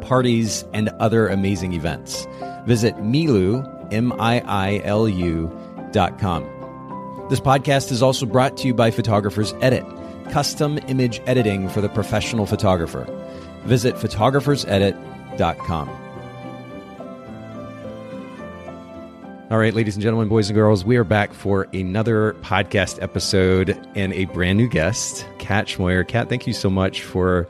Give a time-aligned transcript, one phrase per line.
[0.00, 2.26] parties, and other amazing events.
[2.66, 5.50] Visit Miilu, M-I-I-L-U
[5.92, 6.44] dot com.
[7.30, 9.84] This podcast is also brought to you by Photographers Edit,
[10.30, 13.06] custom image editing for the professional photographer.
[13.64, 15.88] Visit photographersedit.com.
[19.50, 23.70] All right, ladies and gentlemen, boys and girls, we are back for another podcast episode
[23.96, 26.06] and a brand new guest, Kat Schmoyer.
[26.06, 27.48] Kat, thank you so much for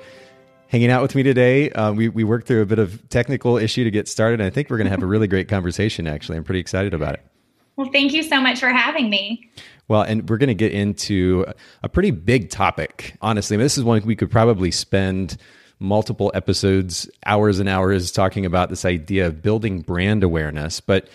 [0.70, 1.68] hanging out with me today.
[1.70, 4.40] Uh, we, we worked through a bit of technical issue to get started.
[4.40, 6.38] And I think we're going to have a really great conversation, actually.
[6.38, 7.26] I'm pretty excited about it.
[7.74, 9.50] Well, thank you so much for having me.
[9.88, 11.44] Well, and we're going to get into
[11.82, 13.56] a pretty big topic, honestly.
[13.56, 15.36] I mean, this is one we could probably spend
[15.80, 20.78] multiple episodes, hours and hours talking about this idea of building brand awareness.
[20.78, 21.08] But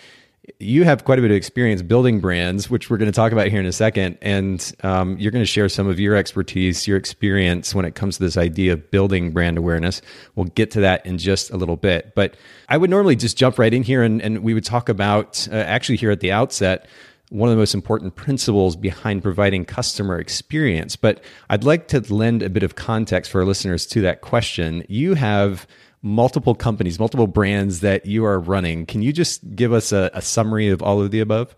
[0.58, 3.48] you have quite a bit of experience building brands, which we're going to talk about
[3.48, 4.16] here in a second.
[4.22, 8.16] And um, you're going to share some of your expertise, your experience when it comes
[8.18, 10.02] to this idea of building brand awareness.
[10.34, 12.14] We'll get to that in just a little bit.
[12.14, 12.36] But
[12.68, 15.54] I would normally just jump right in here and, and we would talk about, uh,
[15.54, 16.88] actually, here at the outset,
[17.30, 20.94] one of the most important principles behind providing customer experience.
[20.94, 24.84] But I'd like to lend a bit of context for our listeners to that question.
[24.88, 25.66] You have
[26.06, 28.86] multiple companies, multiple brands that you are running.
[28.86, 31.56] Can you just give us a, a summary of all of the above?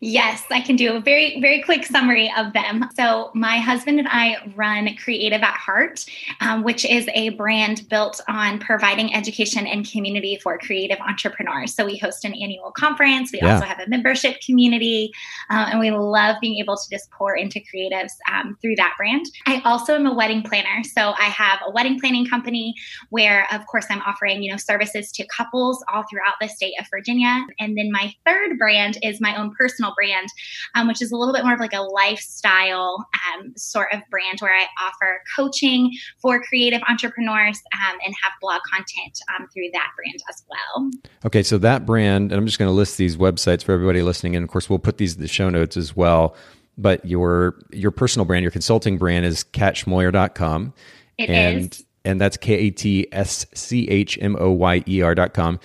[0.00, 2.88] Yes, I can do a very, very quick summary of them.
[2.94, 6.04] So, my husband and I run Creative at Heart,
[6.40, 11.74] um, which is a brand built on providing education and community for creative entrepreneurs.
[11.74, 13.32] So, we host an annual conference.
[13.32, 13.54] We yeah.
[13.54, 15.10] also have a membership community,
[15.50, 19.26] uh, and we love being able to just pour into creatives um, through that brand.
[19.46, 20.84] I also am a wedding planner.
[20.84, 22.74] So, I have a wedding planning company
[23.10, 26.86] where, of course, I'm offering you know services to couples all throughout the state of
[26.88, 27.44] Virginia.
[27.58, 30.28] And then my third brand is my own personal personal brand,
[30.74, 34.40] um, which is a little bit more of like a lifestyle um, sort of brand
[34.40, 39.90] where I offer coaching for creative entrepreneurs um, and have blog content um, through that
[39.96, 40.90] brand as well.
[41.26, 44.36] Okay, so that brand, and I'm just going to list these websites for everybody listening,
[44.36, 46.36] and of course we'll put these in the show notes as well.
[46.76, 50.74] But your your personal brand, your consulting brand is katschmoyer.com.
[51.18, 51.84] It and, is.
[52.04, 55.58] And that's K A T S C H M O Y E R.com.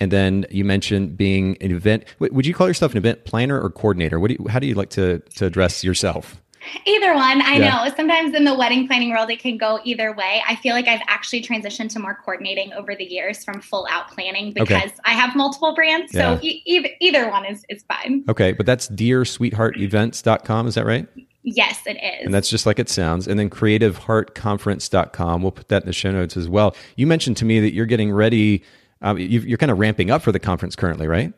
[0.00, 2.04] And then you mentioned being an event.
[2.18, 4.18] Would you call yourself an event planner or coordinator?
[4.18, 6.40] What do you, how do you like to, to address yourself?
[6.86, 7.40] Either one.
[7.42, 7.84] I yeah.
[7.84, 10.42] know sometimes in the wedding planning world, it can go either way.
[10.46, 14.10] I feel like I've actually transitioned to more coordinating over the years from full out
[14.10, 14.94] planning because okay.
[15.04, 16.12] I have multiple brands.
[16.12, 16.36] Yeah.
[16.36, 18.24] So e- either one is, is fine.
[18.28, 18.52] Okay.
[18.52, 20.66] But that's dearsweetheartevents.com.
[20.66, 21.06] Is that right?
[21.42, 22.26] Yes, it is.
[22.26, 23.26] And that's just like it sounds.
[23.26, 25.42] And then creativeheartconference.com.
[25.42, 26.76] We'll put that in the show notes as well.
[26.96, 28.62] You mentioned to me that you're getting ready
[29.02, 31.32] um, you, are kind of ramping up for the conference currently, right?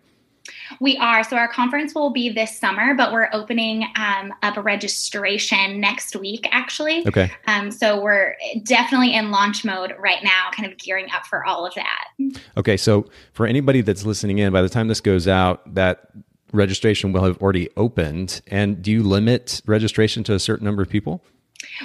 [0.81, 1.23] We are.
[1.23, 6.17] So our conference will be this summer, but we're opening um, up a registration next
[6.17, 7.07] week, actually.
[7.07, 7.31] Okay.
[7.47, 8.35] Um, so we're
[8.65, 12.09] definitely in launch mode right now, kind of gearing up for all of that.
[12.57, 12.77] Okay.
[12.77, 16.11] So for anybody that's listening in, by the time this goes out, that
[16.53, 18.41] registration will have already opened.
[18.49, 21.25] And do you limit registration to a certain number of people?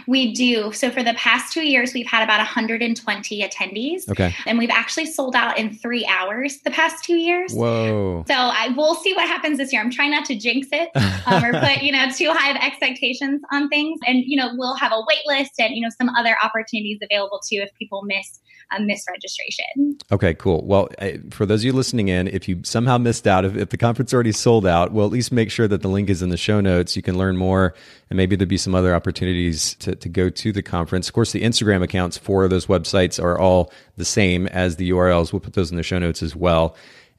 [0.07, 0.71] We do.
[0.71, 4.09] So for the past two years, we've had about 120 attendees.
[4.09, 4.35] Okay.
[4.45, 7.53] And we've actually sold out in three hours the past two years.
[7.53, 8.23] Whoa.
[8.27, 9.81] So I will see what happens this year.
[9.81, 10.89] I'm trying not to jinx it
[11.25, 13.99] um, or put, you know, too high of expectations on things.
[14.05, 17.39] And, you know, we'll have a wait list and, you know, some other opportunities available
[17.39, 18.39] too if people miss
[18.71, 20.01] a misregistration.
[20.11, 20.65] Okay, cool.
[20.65, 20.89] Well,
[21.31, 24.13] for those of you listening in, if you somehow missed out, if, if the conference
[24.13, 26.59] already sold out, well, at least make sure that the link is in the show
[26.59, 26.95] notes.
[26.95, 27.73] You can learn more
[28.09, 31.07] and maybe there'll be some other opportunities to, to go to the conference.
[31.07, 35.31] Of course, the Instagram accounts for those websites are all the same as the URLs.
[35.31, 36.75] We'll put those in the show notes as well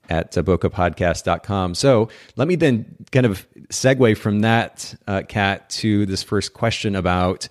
[0.09, 1.75] at uh, bokehpodcast.com.
[1.75, 6.97] So let me then kind of segue from that, uh, Kat, to this first question
[6.97, 7.49] about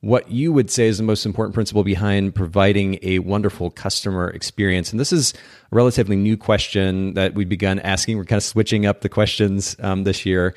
[0.00, 4.92] what you would say is the most important principle behind providing a wonderful customer experience.
[4.92, 8.16] And this is a relatively new question that we've begun asking.
[8.16, 10.54] We're kind of switching up the questions um, this year.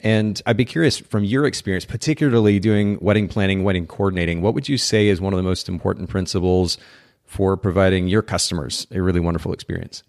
[0.00, 4.68] And I'd be curious from your experience, particularly doing wedding planning, wedding coordinating, what would
[4.68, 6.78] you say is one of the most important principles
[7.24, 10.02] for providing your customers a really wonderful experience?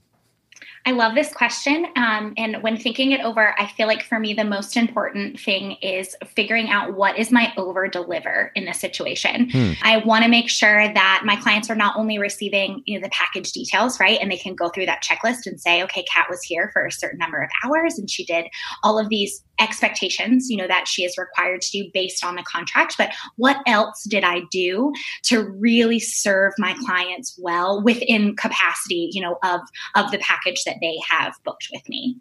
[0.88, 1.88] I love this question.
[1.96, 5.74] Um, and when thinking it over, I feel like for me, the most important thing
[5.82, 9.50] is figuring out what is my over deliver in this situation.
[9.50, 9.72] Hmm.
[9.82, 13.10] I want to make sure that my clients are not only receiving you know, the
[13.10, 14.20] package details, right?
[14.22, 16.92] And they can go through that checklist and say, okay, Kat was here for a
[16.92, 18.46] certain number of hours and she did
[18.84, 22.44] all of these expectations, you know, that she is required to do based on the
[22.44, 22.96] contract.
[22.98, 24.94] But what else did I do
[25.24, 29.62] to really serve my clients well within capacity, you know, of,
[29.96, 32.18] of the package that they have booked with me?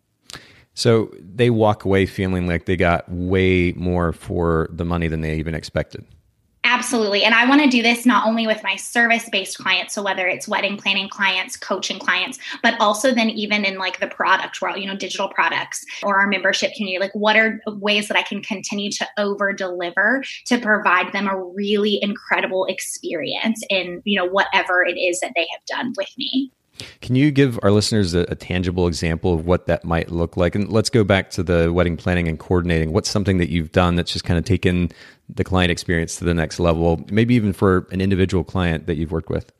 [0.74, 5.36] So they walk away feeling like they got way more for the money than they
[5.36, 6.04] even expected.
[6.74, 7.22] Absolutely.
[7.22, 10.26] And I want to do this not only with my service based clients, so whether
[10.26, 14.78] it's wedding planning clients, coaching clients, but also then even in like the product world,
[14.78, 16.98] you know, digital products or our membership community.
[16.98, 21.40] Like, what are ways that I can continue to over deliver to provide them a
[21.40, 26.50] really incredible experience in, you know, whatever it is that they have done with me?
[27.00, 30.54] Can you give our listeners a, a, tangible example of what that might look like?
[30.54, 32.92] And let's go back to the wedding planning and coordinating.
[32.92, 34.90] What's something that you've done that's just kind of taken
[35.28, 39.12] the client experience to the next level, maybe even for an individual client that you've
[39.12, 39.52] worked with?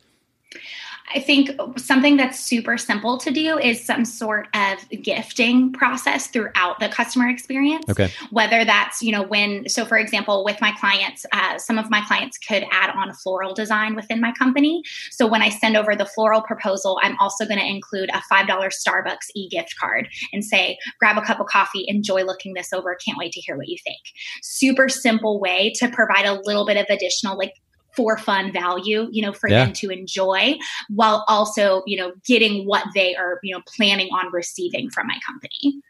[1.12, 6.81] I think something that's super simple to do is some sort of gifting process throughout
[6.81, 7.85] the customer experience.
[7.91, 8.11] Okay.
[8.31, 12.01] Whether that's, you know, when, so for example, with my clients, uh, some of my
[12.06, 14.83] clients could add on floral design within my company.
[15.11, 18.47] So when I send over the floral proposal, I'm also going to include a $5
[18.49, 22.97] Starbucks e gift card and say, grab a cup of coffee, enjoy looking this over.
[23.05, 24.00] Can't wait to hear what you think.
[24.43, 27.53] Super simple way to provide a little bit of additional, like,
[27.96, 29.64] for fun value, you know, for yeah.
[29.64, 30.56] them to enjoy
[30.88, 35.19] while also, you know, getting what they are, you know, planning on receiving from my
[35.26, 35.81] company.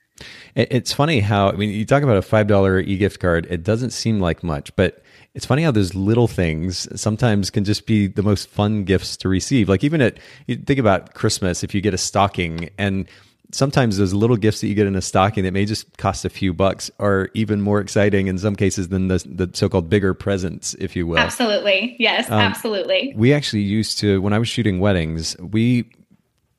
[0.55, 3.91] It's funny how, I mean, you talk about a $5 e gift card, it doesn't
[3.91, 5.03] seem like much, but
[5.35, 9.29] it's funny how those little things sometimes can just be the most fun gifts to
[9.29, 9.69] receive.
[9.69, 13.09] Like even at, you think about Christmas, if you get a stocking and
[13.55, 16.29] sometimes those little gifts that you get in a stocking that may just cost a
[16.29, 20.75] few bucks are even more exciting in some cases than the, the so-called bigger presents,
[20.75, 21.19] if you will.
[21.19, 21.95] Absolutely.
[21.99, 23.15] Yes, um, absolutely.
[23.17, 25.89] We actually used to, when I was shooting weddings, we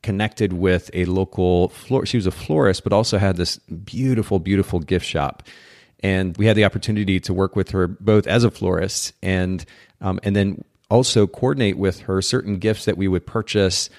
[0.03, 2.06] connected with a local floor.
[2.06, 5.44] She was a florist, but also had this beautiful, beautiful gift shop.
[6.00, 9.65] And we had the opportunity to work with her both as a florist and,
[10.00, 13.89] um, and then also coordinate with her certain gifts that we would purchase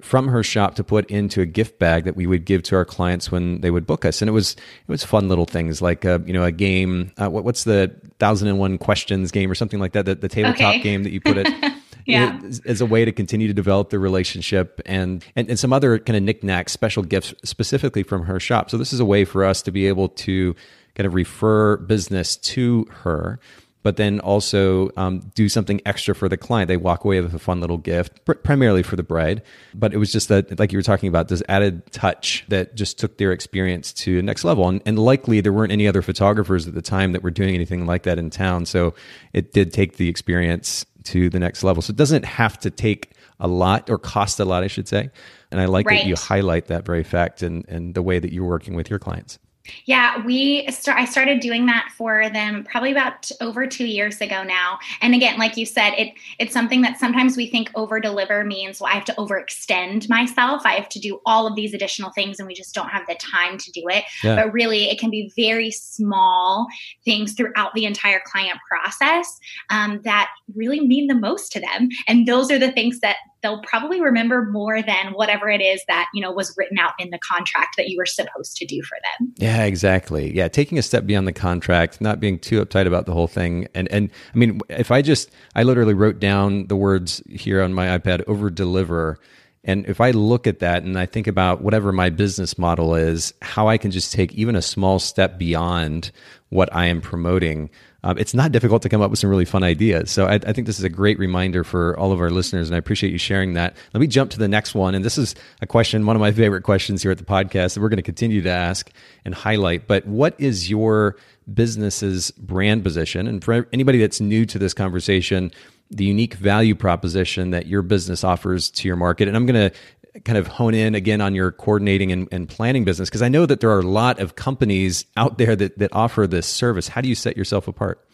[0.00, 2.84] from her shop to put into a gift bag that we would give to our
[2.84, 4.20] clients when they would book us.
[4.20, 7.12] And it was it was fun little things like a, uh, you know a game.
[7.16, 10.04] Uh, what, what's the thousand and one questions game or something like that?
[10.04, 10.80] The, the tabletop okay.
[10.80, 11.48] game that you put it.
[12.06, 12.38] yeah.
[12.66, 16.16] as a way to continue to develop the relationship and, and, and some other kind
[16.16, 18.70] of knickknacks, special gifts specifically from her shop.
[18.70, 20.54] So this is a way for us to be able to
[20.94, 23.40] kind of refer business to her
[23.86, 26.66] but then also um, do something extra for the client.
[26.66, 29.44] They walk away with a fun little gift, pr- primarily for the bride.
[29.74, 32.98] But it was just that, like you were talking about, this added touch that just
[32.98, 34.68] took their experience to the next level.
[34.68, 37.86] And, and likely there weren't any other photographers at the time that were doing anything
[37.86, 38.66] like that in town.
[38.66, 38.92] So
[39.32, 41.80] it did take the experience to the next level.
[41.80, 45.10] So it doesn't have to take a lot or cost a lot, I should say.
[45.52, 46.00] And I like right.
[46.00, 48.98] that you highlight that very fact and, and the way that you're working with your
[48.98, 49.38] clients.
[49.84, 50.98] Yeah, we start.
[50.98, 54.78] I started doing that for them probably about over two years ago now.
[55.00, 58.80] And again, like you said, it it's something that sometimes we think over deliver means
[58.80, 60.62] well, I have to overextend myself.
[60.64, 63.16] I have to do all of these additional things, and we just don't have the
[63.16, 64.04] time to do it.
[64.22, 64.36] Yeah.
[64.36, 66.66] But really, it can be very small
[67.04, 69.38] things throughout the entire client process
[69.70, 71.88] um, that really mean the most to them.
[72.08, 73.16] And those are the things that
[73.46, 77.10] they'll probably remember more than whatever it is that you know was written out in
[77.10, 79.32] the contract that you were supposed to do for them.
[79.36, 80.34] Yeah exactly.
[80.34, 83.68] Yeah taking a step beyond the contract not being too uptight about the whole thing.
[83.74, 87.72] And and i mean if i just i literally wrote down the words here on
[87.72, 89.18] my ipad over deliver
[89.66, 93.34] and if I look at that and I think about whatever my business model is,
[93.42, 96.12] how I can just take even a small step beyond
[96.50, 97.70] what I am promoting,
[98.06, 100.12] um, it's not difficult to come up with some really fun ideas.
[100.12, 102.76] So I, I, think this is a great reminder for all of our listeners, and
[102.76, 103.76] I appreciate you sharing that.
[103.92, 104.94] Let me jump to the next one.
[104.94, 107.80] And this is a question, one of my favorite questions here at the podcast that
[107.80, 108.92] we're going to continue to ask
[109.24, 109.88] and highlight.
[109.88, 111.16] But what is your
[111.52, 113.26] business's brand position?
[113.26, 115.50] And for anybody that's new to this conversation,
[115.90, 119.26] the unique value proposition that your business offers to your market.
[119.26, 119.76] And I'm going to
[120.24, 123.46] kind of hone in again on your coordinating and, and planning business because I know
[123.46, 126.88] that there are a lot of companies out there that, that offer this service.
[126.88, 128.05] How do you set yourself apart?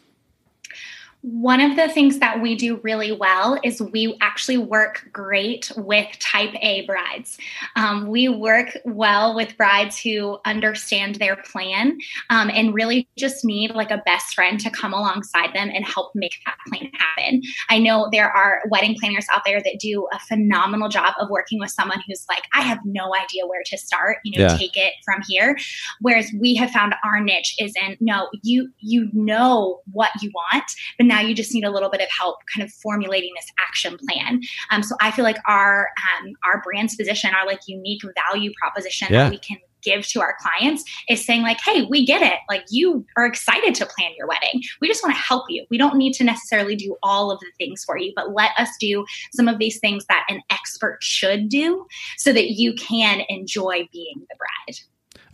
[1.23, 6.09] One of the things that we do really well is we actually work great with
[6.19, 7.39] type A brides.
[7.77, 11.97] Um, we work well with brides who understand their plan
[12.29, 16.11] um, and really just need like a best friend to come alongside them and help
[16.17, 17.43] make that plan happen.
[17.71, 21.61] I know there are wedding planners out there that do a phenomenal job of working
[21.61, 24.57] with someone who's like, I have no idea where to start, you know, yeah.
[24.57, 25.57] take it from here.
[26.01, 30.65] Whereas we have found our niche is in no, you you know what you want,
[30.99, 33.99] but now you just need a little bit of help kind of formulating this action
[33.99, 34.41] plan.
[34.71, 35.89] Um, so I feel like our
[36.19, 39.25] um, our brand's position, our like unique value proposition yeah.
[39.25, 42.63] that we can give to our clients is saying like hey we get it like
[42.71, 45.97] you are excited to plan your wedding we just want to help you we don't
[45.97, 49.49] need to necessarily do all of the things for you but let us do some
[49.49, 51.85] of these things that an expert should do
[52.17, 54.79] so that you can enjoy being the bride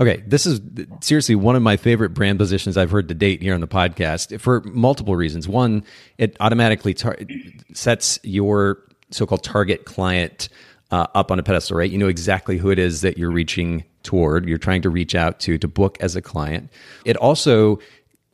[0.00, 0.60] Okay, this is
[1.00, 4.40] seriously one of my favorite brand positions I've heard to date here on the podcast
[4.40, 5.48] for multiple reasons.
[5.48, 5.84] One,
[6.18, 7.18] it automatically tar-
[7.74, 8.78] sets your
[9.10, 10.50] so-called target client
[10.92, 11.90] uh, up on a pedestal, right?
[11.90, 15.40] You know exactly who it is that you're reaching toward, you're trying to reach out
[15.40, 16.70] to to book as a client.
[17.04, 17.80] It also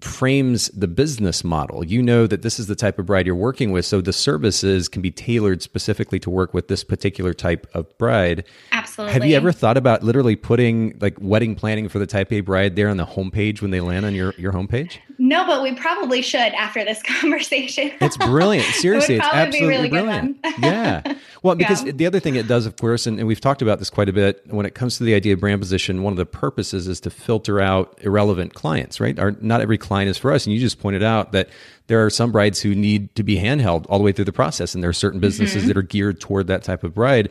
[0.04, 1.84] frames the business model.
[1.84, 4.88] You know that this is the type of bride you're working with, so the services
[4.88, 8.44] can be tailored specifically to work with this particular type of bride.
[8.72, 9.12] Absolutely.
[9.12, 12.76] Have you ever thought about literally putting like wedding planning for the type A bride
[12.76, 14.98] there on the homepage when they land on your your homepage?
[15.18, 17.92] No, but we probably should after this conversation.
[18.00, 18.66] it's brilliant.
[18.74, 20.38] Seriously, it it's absolutely really brilliant.
[20.58, 21.16] yeah.
[21.42, 21.92] Well, because yeah.
[21.92, 24.12] the other thing it does, of course, and, and we've talked about this quite a
[24.12, 27.00] bit when it comes to the idea of brand position, one of the purposes is
[27.00, 29.18] to filter out irrelevant clients, right?
[29.18, 30.46] Our, not every client is for us.
[30.46, 31.48] And you just pointed out that
[31.86, 34.74] there are some brides who need to be handheld all the way through the process.
[34.74, 35.68] And there are certain businesses mm-hmm.
[35.68, 37.30] that are geared toward that type of bride.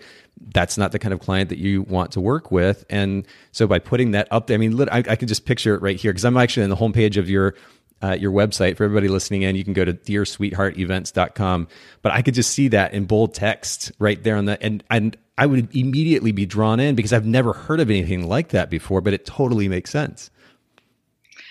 [0.54, 2.86] That's not the kind of client that you want to work with.
[2.90, 5.82] And so by putting that up there, I mean, I, I can just picture it
[5.82, 7.56] right here because I'm actually on the homepage of your
[8.02, 9.56] uh, your website for everybody listening in.
[9.56, 11.68] You can go to dearsweetheartevents.com.
[12.02, 15.18] But I could just see that in bold text right there on the and and
[15.38, 19.02] I would immediately be drawn in because I've never heard of anything like that before,
[19.02, 20.30] but it totally makes sense.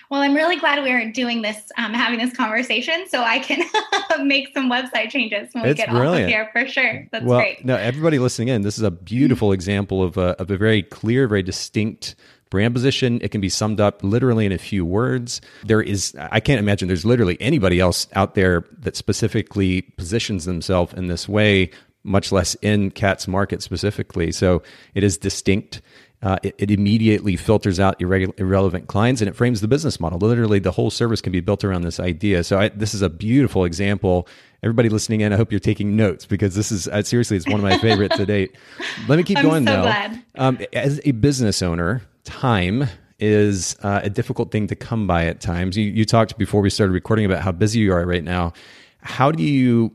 [0.09, 3.63] Well, I'm really glad we're doing this, um, having this conversation, so I can
[4.27, 6.15] make some website changes when it's we get brilliant.
[6.15, 7.07] off of here for sure.
[7.11, 7.65] That's well, great.
[7.65, 11.27] No, everybody listening in, this is a beautiful example of a, of a very clear,
[11.27, 12.15] very distinct
[12.53, 13.19] brand position.
[13.23, 15.41] It can be summed up literally in a few words.
[15.65, 20.93] There is, I can't imagine there's literally anybody else out there that specifically positions themselves
[20.93, 21.71] in this way,
[22.03, 24.31] much less in Kat's market specifically.
[24.31, 24.61] So
[24.93, 25.81] it is distinct
[26.23, 30.17] uh, it, it, immediately filters out irrelevant clients and it frames the business model.
[30.17, 32.45] Literally, the whole service can be built around this idea.
[32.45, 34.27] So, I, this is a beautiful example.
[34.63, 37.55] Everybody listening in, I hope you're taking notes because this is uh, seriously, it's one
[37.59, 38.55] of my favorites to date.
[39.09, 39.81] Let me keep I'm going so though.
[39.81, 40.23] Glad.
[40.35, 42.87] Um, as a business owner, time
[43.19, 45.77] is uh, a difficult thing to come by at times.
[45.77, 48.53] You, you talked before we started recording about how busy you are right now.
[49.01, 49.93] How do you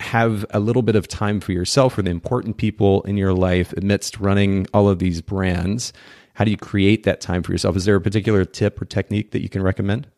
[0.00, 3.72] have a little bit of time for yourself or the important people in your life
[3.74, 5.92] amidst running all of these brands?
[6.34, 7.76] How do you create that time for yourself?
[7.76, 10.08] Is there a particular tip or technique that you can recommend?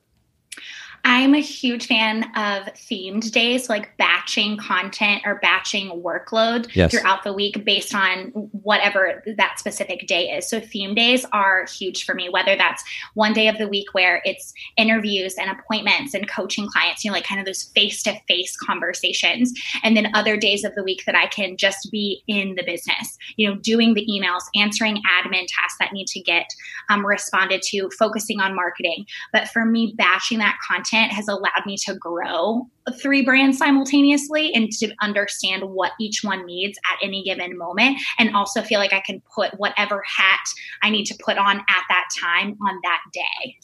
[1.09, 6.91] I'm a huge fan of themed days, so like batching content or batching workload yes.
[6.91, 10.49] throughout the week based on whatever that specific day is.
[10.49, 12.83] So, theme days are huge for me, whether that's
[13.15, 17.15] one day of the week where it's interviews and appointments and coaching clients, you know,
[17.15, 19.53] like kind of those face to face conversations.
[19.85, 23.17] And then other days of the week that I can just be in the business,
[23.37, 26.53] you know, doing the emails, answering admin tasks that need to get
[26.91, 29.07] um, responded to, focusing on marketing.
[29.33, 32.67] But for me, batching that content content has allowed me to grow
[33.01, 38.35] three brands simultaneously and to understand what each one needs at any given moment and
[38.35, 40.47] also feel like I can put whatever hat
[40.83, 43.57] I need to put on at that time on that day.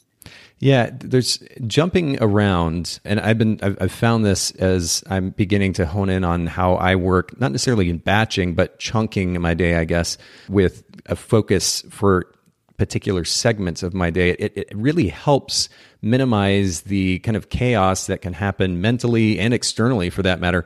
[0.58, 5.86] Yeah, there's jumping around, and I've been I've, I've, found this as I'm beginning to
[5.86, 9.82] hone in on how I work, not necessarily in batching, but chunking my day, I
[9.82, 12.32] guess, with a focus for
[12.76, 14.30] particular segments of my day.
[14.30, 15.68] It, it really helps
[16.00, 20.64] minimize the kind of chaos that can happen mentally and externally for that matter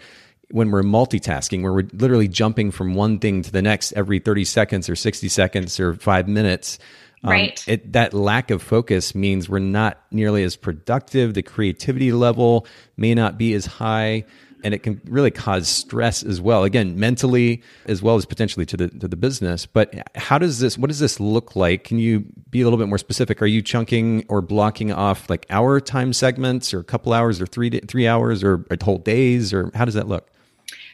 [0.50, 4.44] when we're multitasking, where we're literally jumping from one thing to the next every 30
[4.44, 6.78] seconds or 60 seconds or five minutes.
[7.25, 7.64] Um, right.
[7.66, 11.34] It, that lack of focus means we're not nearly as productive.
[11.34, 14.25] The creativity level may not be as high
[14.64, 18.76] and it can really cause stress as well again mentally as well as potentially to
[18.76, 19.66] the to the business.
[19.66, 21.84] But how does this what does this look like?
[21.84, 23.42] Can you be a little bit more specific?
[23.42, 27.46] Are you chunking or blocking off like hour time segments or a couple hours or
[27.46, 30.30] 3 3 hours or whole days or how does that look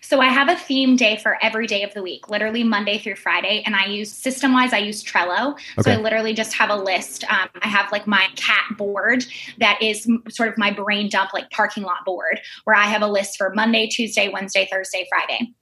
[0.02, 3.16] So I have a theme day for every day of the week, literally Monday through
[3.16, 3.62] Friday.
[3.64, 5.52] And I use system wise, I use Trello.
[5.52, 5.82] Okay.
[5.82, 7.24] So I literally just have a list.
[7.32, 9.24] Um, I have like my cat board
[9.58, 13.06] that is sort of my brain dump, like parking lot board, where I have a
[13.06, 15.54] list for Monday, Tuesday, Wednesday, Thursday, Friday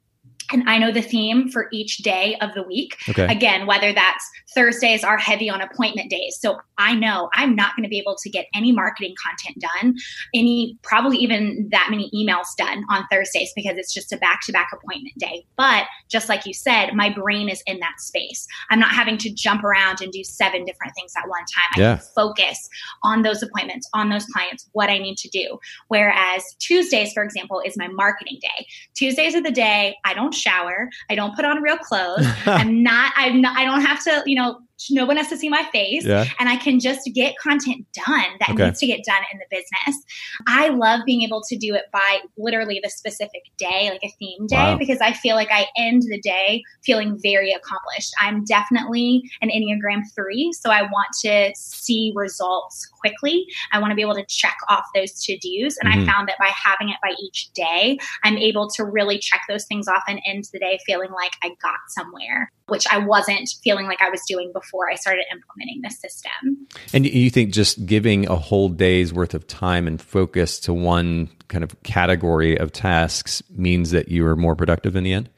[0.53, 2.97] and I know the theme for each day of the week.
[3.09, 3.27] Okay.
[3.27, 6.39] Again, whether that's Thursdays are heavy on appointment days.
[6.41, 9.95] So I know I'm not going to be able to get any marketing content done,
[10.35, 14.53] any probably even that many emails done on Thursdays because it's just a back to
[14.53, 15.45] back appointment day.
[15.57, 18.47] But just like you said, my brain is in that space.
[18.71, 21.69] I'm not having to jump around and do seven different things at one time.
[21.77, 21.97] I yeah.
[21.97, 22.69] can focus
[23.03, 25.59] on those appointments, on those clients, what I need to do.
[25.89, 28.67] Whereas Tuesdays, for example, is my marketing day.
[28.95, 30.89] Tuesdays are the day I don't shower.
[31.09, 32.27] I don't put on real clothes.
[32.47, 35.49] I'm not, I'm not, I don't have to, you know, no one has to see
[35.49, 36.25] my face yeah.
[36.39, 38.67] and I can just get content done that okay.
[38.67, 40.03] needs to get done in the business.
[40.47, 44.47] I love being able to do it by literally the specific day, like a theme
[44.47, 44.79] day, wow.
[44.79, 48.15] because I feel like I end the day feeling very accomplished.
[48.21, 53.47] I'm definitely an Enneagram 3, so I want to see results quickly.
[53.73, 55.77] I want to be able to check off those to dos.
[55.79, 56.09] And mm-hmm.
[56.09, 59.67] I found that by having it by each day, I'm able to really check those
[59.67, 63.87] things off and end the day feeling like I got somewhere, which I wasn't feeling
[63.87, 66.67] like I was doing before I started implementing this system.
[66.93, 71.29] And you think just giving a whole day's worth of time and focus to one
[71.49, 75.29] kind of category of tasks means that you are more productive in the end?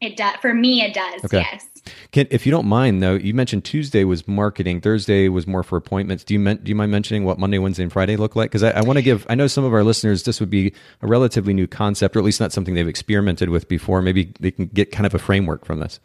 [0.00, 0.36] It does.
[0.40, 1.24] For me, it does.
[1.24, 1.38] Okay.
[1.38, 1.66] Yes.
[2.12, 5.76] Can, if you don't mind, though, you mentioned Tuesday was marketing, Thursday was more for
[5.76, 6.22] appointments.
[6.22, 8.50] Do you men, do you mind mentioning what Monday, Wednesday, and Friday look like?
[8.50, 9.26] Because I, I want to give.
[9.28, 12.24] I know some of our listeners this would be a relatively new concept, or at
[12.24, 14.00] least not something they've experimented with before.
[14.00, 15.98] Maybe they can get kind of a framework from this.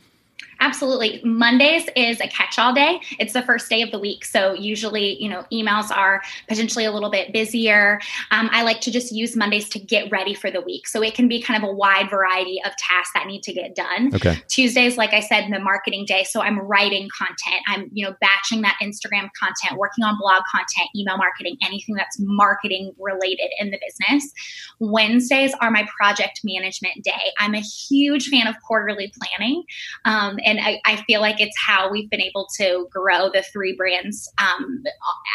[0.63, 1.19] Absolutely.
[1.25, 3.01] Mondays is a catch all day.
[3.19, 4.23] It's the first day of the week.
[4.23, 7.99] So usually, you know, emails are potentially a little bit busier.
[8.31, 10.87] Um, I like to just use Mondays to get ready for the week.
[10.87, 13.75] So it can be kind of a wide variety of tasks that need to get
[13.75, 14.15] done.
[14.15, 14.41] Okay.
[14.47, 16.23] Tuesdays, like I said, the marketing day.
[16.23, 17.61] So I'm writing content.
[17.67, 22.15] I'm, you know, batching that Instagram content, working on blog content, email marketing, anything that's
[22.21, 24.31] marketing related in the business.
[24.79, 27.11] Wednesdays are my project management day.
[27.37, 29.63] I'm a huge fan of quarterly planning.
[30.05, 33.75] Um, and I, I, feel like it's how we've been able to grow the three
[33.75, 34.83] brands um,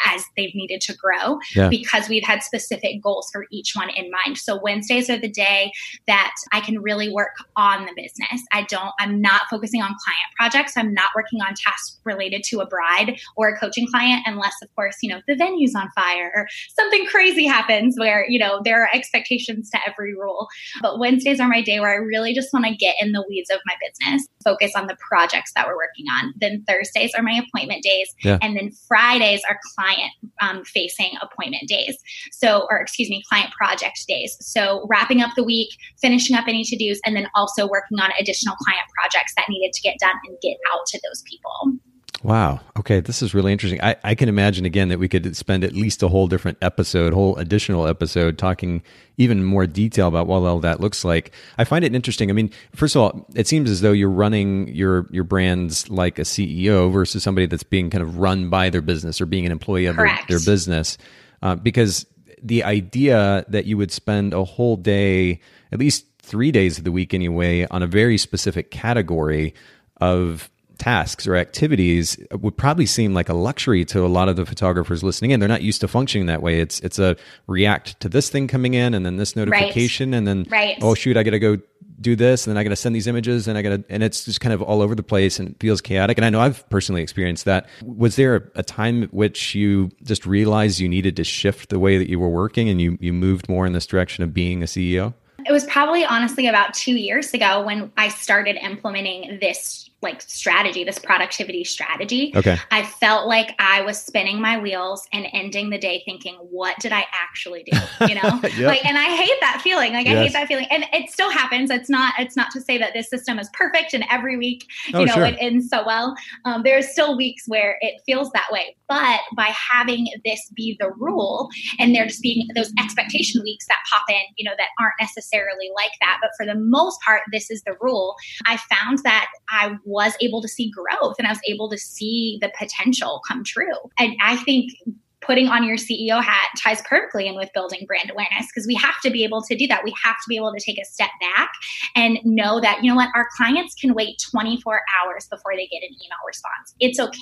[0.06, 1.68] as they've needed to grow yeah.
[1.68, 4.38] because we've had specific goals for each one in mind.
[4.38, 5.72] So Wednesdays are the day
[6.06, 8.42] that I can really work on the business.
[8.52, 10.76] I don't, I'm not focusing on client projects.
[10.76, 14.74] I'm not working on tasks related to a bride or a coaching client unless, of
[14.74, 18.82] course, you know, the venue's on fire or something crazy happens where, you know, there
[18.82, 20.48] are expectations to every rule.
[20.80, 23.50] But Wednesdays are my day where I really just want to get in the weeds
[23.50, 26.32] of my business, focus on the projects that we're working on.
[26.36, 28.14] Then Thursdays are my appointment days.
[28.22, 28.38] Yeah.
[28.42, 31.96] And then Fridays are client um, facing appointment days.
[32.32, 34.36] So, or excuse me, client project days.
[34.40, 35.70] So wrapping up the week,
[36.00, 39.72] finishing up any to dos, and then also working on additional client projects that needed
[39.72, 41.78] to get done and get out to those people.
[42.22, 42.60] Wow.
[42.76, 42.98] Okay.
[43.00, 43.80] This is really interesting.
[43.80, 47.12] I, I can imagine again that we could spend at least a whole different episode,
[47.12, 48.82] whole additional episode talking
[49.18, 51.32] even more detail about what all that looks like.
[51.58, 52.28] I find it interesting.
[52.28, 56.18] I mean, first of all, it seems as though you're running your, your brands like
[56.18, 59.52] a CEO versus somebody that's being kind of run by their business or being an
[59.52, 60.98] employee of their, their, business.
[61.40, 62.04] Uh, because
[62.42, 66.92] the idea that you would spend a whole day, at least three days of the
[66.92, 69.54] week anyway, on a very specific category
[70.00, 74.46] of tasks or activities would probably seem like a luxury to a lot of the
[74.46, 75.40] photographers listening in.
[75.40, 76.60] They're not used to functioning that way.
[76.60, 80.18] It's it's a react to this thing coming in and then this notification right.
[80.18, 80.78] and then right.
[80.80, 81.58] oh shoot, I got to go
[82.00, 84.02] do this and then I got to send these images and I got to and
[84.02, 86.16] it's just kind of all over the place and it feels chaotic.
[86.16, 87.68] And I know I've personally experienced that.
[87.84, 91.98] Was there a time at which you just realized you needed to shift the way
[91.98, 94.66] that you were working and you you moved more in this direction of being a
[94.66, 95.14] CEO?
[95.46, 100.84] It was probably honestly about 2 years ago when I started implementing this like strategy,
[100.84, 102.32] this productivity strategy.
[102.36, 102.56] Okay.
[102.70, 106.92] I felt like I was spinning my wheels and ending the day thinking, what did
[106.92, 107.76] I actually do?
[108.06, 108.22] You know?
[108.42, 108.58] yep.
[108.60, 109.92] Like and I hate that feeling.
[109.92, 110.16] Like yes.
[110.16, 110.66] I hate that feeling.
[110.70, 111.70] And it still happens.
[111.70, 115.00] It's not it's not to say that this system is perfect and every week, you
[115.00, 115.24] oh, know, sure.
[115.24, 116.14] it ends so well.
[116.44, 118.76] Um, there's still weeks where it feels that way.
[118.88, 121.48] But by having this be the rule
[121.80, 125.70] and there just being those expectation weeks that pop in, you know, that aren't necessarily
[125.74, 128.14] like that, but for the most part, this is the rule.
[128.46, 132.38] I found that I was able to see growth and I was able to see
[132.40, 133.74] the potential come true.
[133.98, 134.72] And I think
[135.20, 139.00] putting on your CEO hat ties perfectly in with building brand awareness because we have
[139.02, 139.84] to be able to do that.
[139.84, 141.50] We have to be able to take a step back
[141.94, 145.82] and know that, you know what, our clients can wait 24 hours before they get
[145.82, 146.74] an email response.
[146.80, 147.18] It's okay.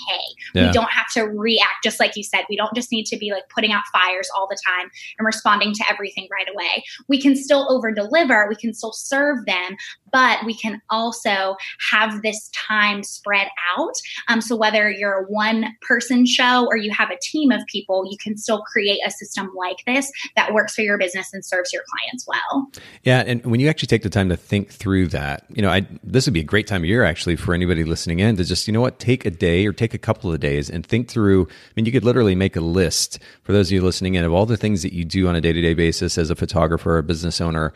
[0.54, 0.66] Yeah.
[0.66, 2.44] We don't have to react, just like you said.
[2.50, 5.72] We don't just need to be like putting out fires all the time and responding
[5.74, 6.84] to everything right away.
[7.08, 9.76] We can still over deliver, we can still serve them,
[10.12, 11.56] but we can also
[11.90, 13.94] have this time spread out.
[14.28, 17.85] Um, so whether you're a one person show or you have a team of people,
[17.88, 21.72] you can still create a system like this that works for your business and serves
[21.72, 22.70] your clients well.
[23.02, 25.86] Yeah, and when you actually take the time to think through that, you know, I,
[26.02, 28.66] this would be a great time of year actually for anybody listening in to just,
[28.66, 31.44] you know what, take a day or take a couple of days and think through.
[31.46, 34.32] I mean, you could literally make a list for those of you listening in of
[34.32, 36.94] all the things that you do on a day to day basis as a photographer
[36.94, 37.72] or a business owner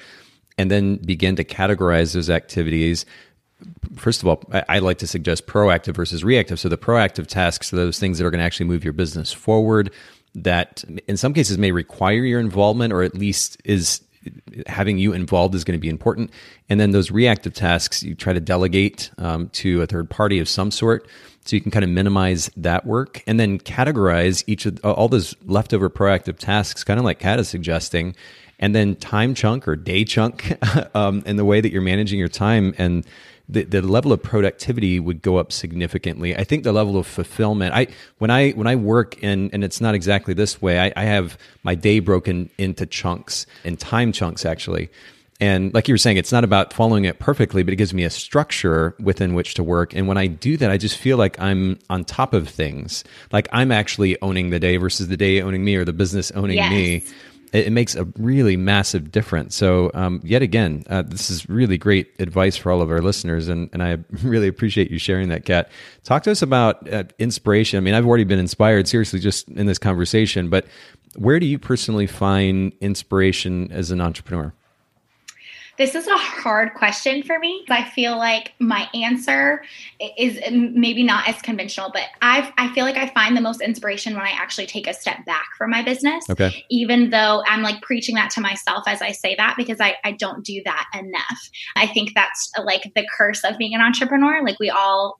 [0.59, 3.07] and then begin to categorize those activities
[3.97, 6.59] first of all, I, like to suggest proactive versus reactive.
[6.59, 9.33] So the proactive tasks are those things that are going to actually move your business
[9.33, 9.91] forward.
[10.35, 14.01] That in some cases may require your involvement, or at least is
[14.67, 16.31] having you involved is going to be important.
[16.69, 20.49] And then those reactive tasks you try to delegate um, to a third party of
[20.49, 21.09] some sort,
[21.45, 25.35] so you can kind of minimize that work, and then categorize each of all those
[25.47, 28.15] leftover proactive tasks, kind of like Kat is suggesting,
[28.59, 30.55] and then time chunk or day chunk
[30.95, 33.07] um, in the way that you're managing your time and
[33.51, 36.37] the, the level of productivity would go up significantly.
[36.37, 37.75] I think the level of fulfillment.
[37.75, 40.79] I when I when I work in and it's not exactly this way.
[40.79, 44.91] I, I have my day broken into chunks and time chunks actually.
[45.43, 48.05] And like you were saying, it's not about following it perfectly, but it gives me
[48.05, 49.95] a structure within which to work.
[49.95, 53.05] And when I do that, I just feel like I'm on top of things.
[53.33, 56.59] Like I'm actually owning the day versus the day owning me or the business owning
[56.59, 56.71] yes.
[56.71, 57.05] me
[57.53, 59.55] it, it makes a really massive difference.
[59.55, 63.49] So, um, yet again, uh, this is really great advice for all of our listeners,
[63.49, 65.71] and, and I really appreciate you sharing that, Kat.
[66.05, 67.77] Talk to us about uh, inspiration.
[67.77, 70.67] I mean, I've already been inspired, seriously, just in this conversation, but
[71.17, 74.55] where do you personally find inspiration as an entrepreneur?
[75.81, 77.65] This is a hard question for me.
[77.71, 79.63] I feel like my answer
[80.19, 84.13] is maybe not as conventional, but I I feel like I find the most inspiration
[84.13, 86.29] when I actually take a step back from my business.
[86.29, 86.67] Okay.
[86.69, 90.13] Even though I'm like preaching that to myself as I say that because I, I
[90.13, 91.49] don't do that enough.
[91.77, 94.45] I think that's like the curse of being an entrepreneur.
[94.45, 95.19] Like we all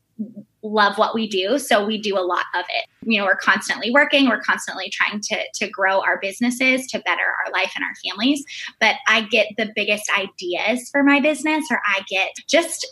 [0.63, 3.91] love what we do so we do a lot of it you know we're constantly
[3.91, 7.95] working we're constantly trying to to grow our businesses to better our life and our
[8.05, 8.45] families
[8.79, 12.87] but i get the biggest ideas for my business or i get just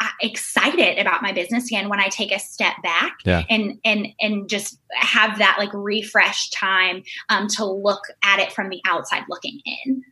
[0.00, 3.44] uh, excited about my business again when I take a step back yeah.
[3.48, 8.70] and and and just have that like refresh time um, to look at it from
[8.70, 10.02] the outside looking in.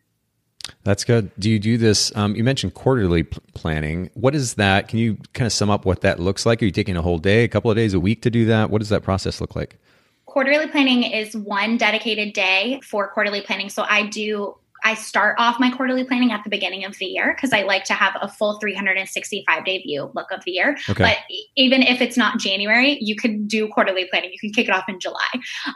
[0.85, 1.31] That's good.
[1.39, 2.15] Do you do this?
[2.17, 4.11] Um, you mentioned quarterly p- planning.
[4.15, 4.89] What is that?
[4.89, 6.63] Can you kind of sum up what that looks like?
[6.63, 8.71] Are you taking a whole day, a couple of days, a week to do that?
[8.71, 9.79] What does that process look like?
[10.27, 13.69] Quarterly planning is one dedicated day for quarterly planning.
[13.69, 17.35] So I do I start off my quarterly planning at the beginning of the year
[17.35, 20.77] because I like to have a full 365 day view look of the year.
[20.89, 21.03] Okay.
[21.05, 21.17] But
[21.57, 24.31] even if it's not January, you could do quarterly planning.
[24.33, 25.19] You can kick it off in July.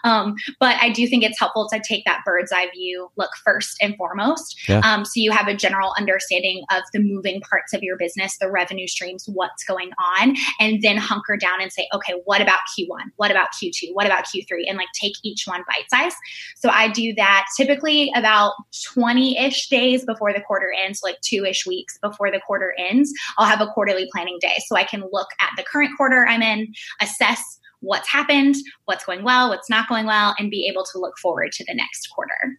[0.04, 3.76] Um, but I do think it's helpful to take that bird's eye view look first
[3.80, 4.68] and foremost.
[4.68, 4.80] Yeah.
[4.80, 8.50] Um, so you have a general understanding of the moving parts of your business, the
[8.50, 13.10] revenue streams, what's going on, and then hunker down and say, okay, what about Q1?
[13.16, 13.92] What about Q2?
[13.92, 14.64] What about Q3?
[14.68, 16.14] And like take each one bite size.
[16.56, 18.54] So I do that typically about
[18.96, 23.12] 20 ish days before the quarter ends, like two ish weeks before the quarter ends,
[23.36, 24.56] I'll have a quarterly planning day.
[24.66, 28.56] So I can look at the current quarter I'm in, assess what's happened,
[28.86, 31.74] what's going well, what's not going well, and be able to look forward to the
[31.74, 32.55] next quarter.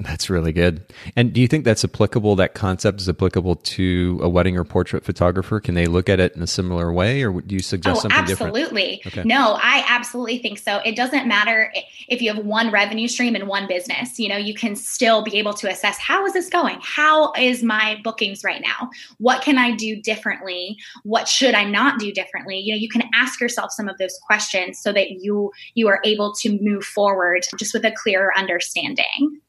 [0.00, 0.82] That's really good.
[1.14, 2.34] And do you think that's applicable?
[2.36, 5.60] That concept is applicable to a wedding or portrait photographer?
[5.60, 8.18] Can they look at it in a similar way, or do you suggest oh, something
[8.18, 8.62] absolutely.
[8.62, 9.04] different?
[9.04, 9.20] Absolutely.
[9.20, 9.28] Okay.
[9.28, 10.78] No, I absolutely think so.
[10.86, 11.70] It doesn't matter
[12.08, 14.18] if you have one revenue stream in one business.
[14.18, 16.78] You know, you can still be able to assess how is this going?
[16.80, 18.88] How is my bookings right now?
[19.18, 20.78] What can I do differently?
[21.02, 22.58] What should I not do differently?
[22.58, 26.00] You know, you can ask yourself some of those questions so that you you are
[26.04, 29.40] able to move forward just with a clearer understanding.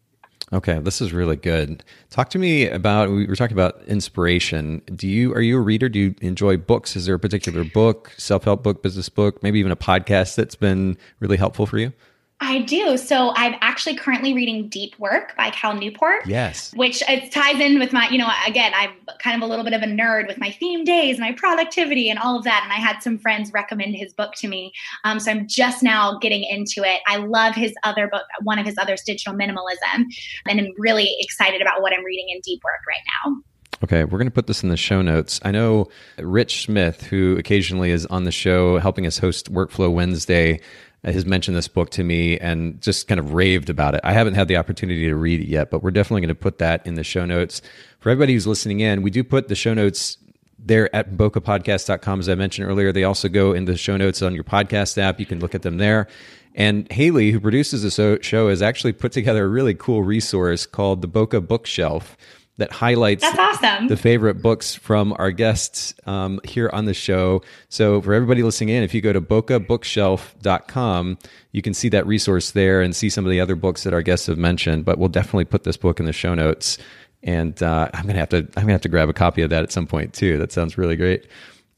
[0.54, 1.82] Okay, this is really good.
[2.10, 4.82] Talk to me about we were talking about inspiration.
[4.94, 5.88] Do you are you a reader?
[5.88, 6.98] Do you enjoy books?
[6.98, 10.98] Is there a particular book, self-help book, business book, maybe even a podcast that's been
[11.22, 11.94] really helpful for you?
[12.44, 12.98] I do.
[12.98, 16.26] So I'm actually currently reading Deep Work by Cal Newport.
[16.26, 16.74] Yes.
[16.74, 19.74] Which it ties in with my, you know, again, I'm kind of a little bit
[19.74, 22.62] of a nerd with my theme days, my productivity, and all of that.
[22.64, 24.74] And I had some friends recommend his book to me.
[25.04, 27.02] Um, so I'm just now getting into it.
[27.06, 30.06] I love his other book, one of his others, Digital Minimalism.
[30.48, 33.38] And I'm really excited about what I'm reading in Deep Work right now.
[33.84, 35.40] Okay, we're going to put this in the show notes.
[35.44, 40.60] I know Rich Smith, who occasionally is on the show helping us host Workflow Wednesday,
[41.04, 44.02] has mentioned this book to me and just kind of raved about it.
[44.04, 46.60] I haven't had the opportunity to read it yet, but we're definitely going to put
[46.60, 47.62] that in the show notes.
[48.00, 50.18] For everybody who's listening in, we do put the show notes
[50.60, 52.92] there at bokehpodcast.com, as I mentioned earlier.
[52.92, 55.20] They also go in the show notes on your podcast app.
[55.20, 56.08] You can look at them there.
[56.54, 61.02] And Haley, who produces the show, has actually put together a really cool resource called
[61.02, 62.16] the Bokeh Bookshelf
[62.58, 63.88] that highlights That's awesome.
[63.88, 67.42] the favorite books from our guests um, here on the show.
[67.70, 71.18] So for everybody listening in, if you go to bokehbookshelf.com,
[71.52, 74.02] you can see that resource there and see some of the other books that our
[74.02, 74.86] guests have mentioned.
[74.86, 76.78] But we'll definitely put this book in the show notes.
[77.24, 79.64] And uh, I'm gonna have to I'm gonna have to grab a copy of that
[79.64, 80.38] at some point too.
[80.38, 81.28] That sounds really great.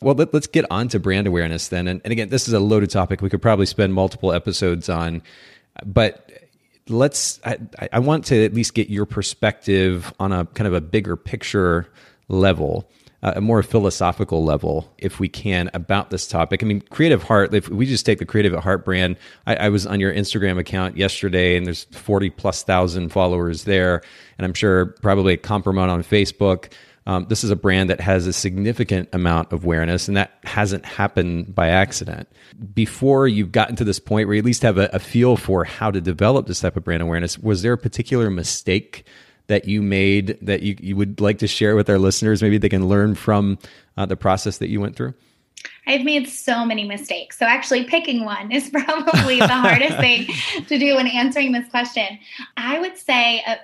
[0.01, 1.87] Well, let, us get on to brand awareness then.
[1.87, 3.21] And, and again, this is a loaded topic.
[3.21, 5.21] We could probably spend multiple episodes on,
[5.85, 6.22] but
[6.89, 7.57] let's I,
[7.91, 11.87] I, want to at least get your perspective on a kind of a bigger picture
[12.27, 12.89] level
[13.21, 16.61] uh, a more philosophical level if we can about this topic.
[16.61, 19.15] I mean creative heart if we just take the creative at heart brand
[19.47, 24.01] I, I was on your instagram account yesterday and there's 40 plus thousand followers there
[24.37, 26.71] and i'm sure probably a compromise on facebook
[27.05, 30.85] um, this is a brand that has a significant amount of awareness, and that hasn't
[30.85, 32.29] happened by accident.
[32.73, 35.65] Before you've gotten to this point where you at least have a, a feel for
[35.65, 39.05] how to develop this type of brand awareness, was there a particular mistake
[39.47, 42.41] that you made that you, you would like to share with our listeners?
[42.41, 43.59] Maybe they can learn from
[43.97, 45.13] uh, the process that you went through?
[45.85, 47.37] I've made so many mistakes.
[47.37, 50.27] So actually picking one is probably the hardest thing
[50.67, 52.19] to do when answering this question.
[52.55, 53.55] I would say uh,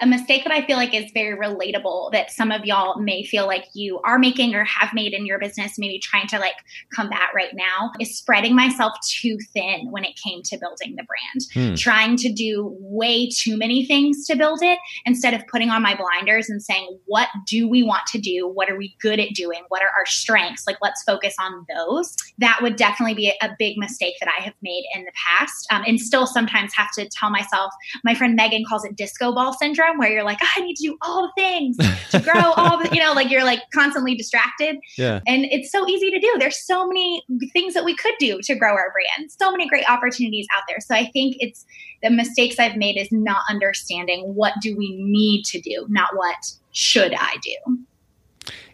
[0.00, 3.46] a mistake that I feel like is very relatable that some of y'all may feel
[3.46, 6.56] like you are making or have made in your business, maybe trying to like
[6.92, 11.68] combat right now, is spreading myself too thin when it came to building the brand.
[11.70, 11.74] Hmm.
[11.74, 15.94] Trying to do way too many things to build it instead of putting on my
[15.94, 18.48] blinders and saying, what do we want to do?
[18.48, 19.62] What are we good at doing?
[19.68, 20.66] What are our strengths?
[20.66, 22.16] Like, let's focus on those.
[22.38, 25.82] That would definitely be a, big mistake that I have made in the past um,
[25.86, 27.72] and still sometimes have to tell myself.
[28.04, 30.88] My friend Megan calls it disco ball syndrome where you're like, oh, I need to
[30.88, 31.76] do all the things
[32.10, 34.76] to grow all the, you know, like you're like constantly distracted.
[34.96, 35.20] Yeah.
[35.26, 36.36] And it's so easy to do.
[36.38, 39.88] There's so many things that we could do to grow our brand, so many great
[39.88, 40.78] opportunities out there.
[40.80, 41.64] So I think it's
[42.02, 46.36] the mistakes I've made is not understanding what do we need to do, not what
[46.72, 47.78] should I do.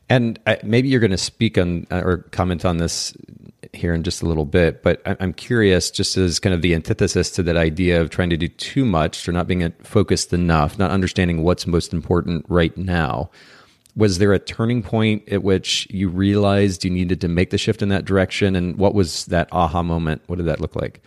[0.09, 3.15] And uh, maybe you're going to speak on uh, or comment on this
[3.73, 7.31] here in just a little bit, but I'm curious, just as kind of the antithesis
[7.33, 10.91] to that idea of trying to do too much or not being focused enough, not
[10.91, 13.31] understanding what's most important right now.
[13.97, 17.81] Was there a turning point at which you realized you needed to make the shift
[17.83, 18.57] in that direction?
[18.57, 20.23] And what was that aha moment?
[20.27, 21.03] What did that look like?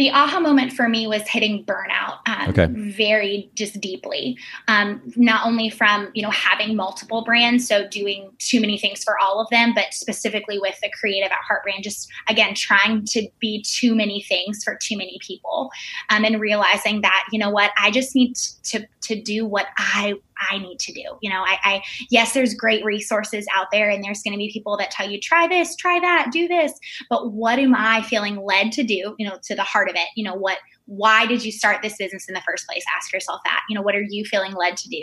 [0.00, 2.66] The aha moment for me was hitting burnout um, okay.
[2.72, 4.34] very just deeply
[4.66, 9.18] um, not only from you know having multiple brands so doing too many things for
[9.18, 13.28] all of them but specifically with the creative at heart brand just again trying to
[13.40, 15.70] be too many things for too many people
[16.08, 20.14] um, and realizing that you know what i just need to to do what i
[20.50, 21.02] I need to do.
[21.20, 24.50] You know, I, I yes, there's great resources out there, and there's going to be
[24.52, 26.72] people that tell you try this, try that, do this.
[27.08, 29.14] But what am I feeling led to do?
[29.18, 30.08] You know, to the heart of it.
[30.16, 30.58] You know, what
[30.90, 32.82] why did you start this business in the first place?
[32.96, 33.60] Ask yourself that.
[33.68, 35.00] You know what are you feeling led to do?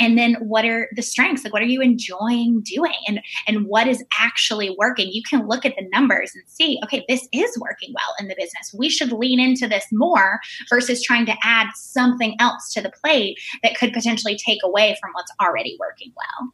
[0.00, 1.44] And then what are the strengths?
[1.44, 2.92] Like what are you enjoying doing?
[3.06, 5.10] And and what is actually working?
[5.12, 8.34] You can look at the numbers and see okay this is working well in the
[8.36, 8.74] business.
[8.76, 13.38] We should lean into this more versus trying to add something else to the plate
[13.62, 16.52] that could potentially take away from what's already working well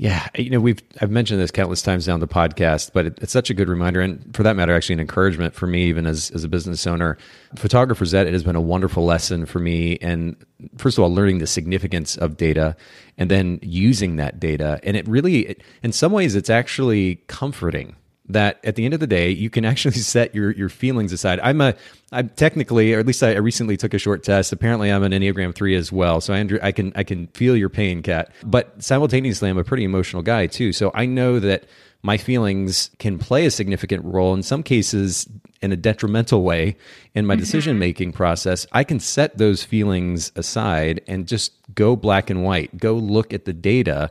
[0.00, 3.32] yeah, you know, we've I've mentioned this countless times down the podcast, but it, it's
[3.32, 6.30] such a good reminder, and for that matter, actually an encouragement for me, even as
[6.30, 7.18] as a business owner,
[7.54, 8.12] photographers.
[8.12, 10.36] That it has been a wonderful lesson for me, and
[10.78, 12.76] first of all, learning the significance of data,
[13.18, 17.94] and then using that data, and it really, it, in some ways, it's actually comforting
[18.32, 21.40] that at the end of the day you can actually set your your feelings aside.
[21.40, 21.74] I'm a
[22.12, 24.52] i'm technically or at least i recently took a short test.
[24.52, 26.20] Apparently i'm an enneagram 3 as well.
[26.20, 28.32] So i under, i can i can feel your pain Kat.
[28.44, 30.72] But simultaneously i'm a pretty emotional guy too.
[30.72, 31.64] So i know that
[32.02, 35.28] my feelings can play a significant role in some cases
[35.60, 36.76] in a detrimental way
[37.14, 37.40] in my mm-hmm.
[37.40, 38.66] decision making process.
[38.72, 43.44] I can set those feelings aside and just go black and white go look at
[43.44, 44.10] the data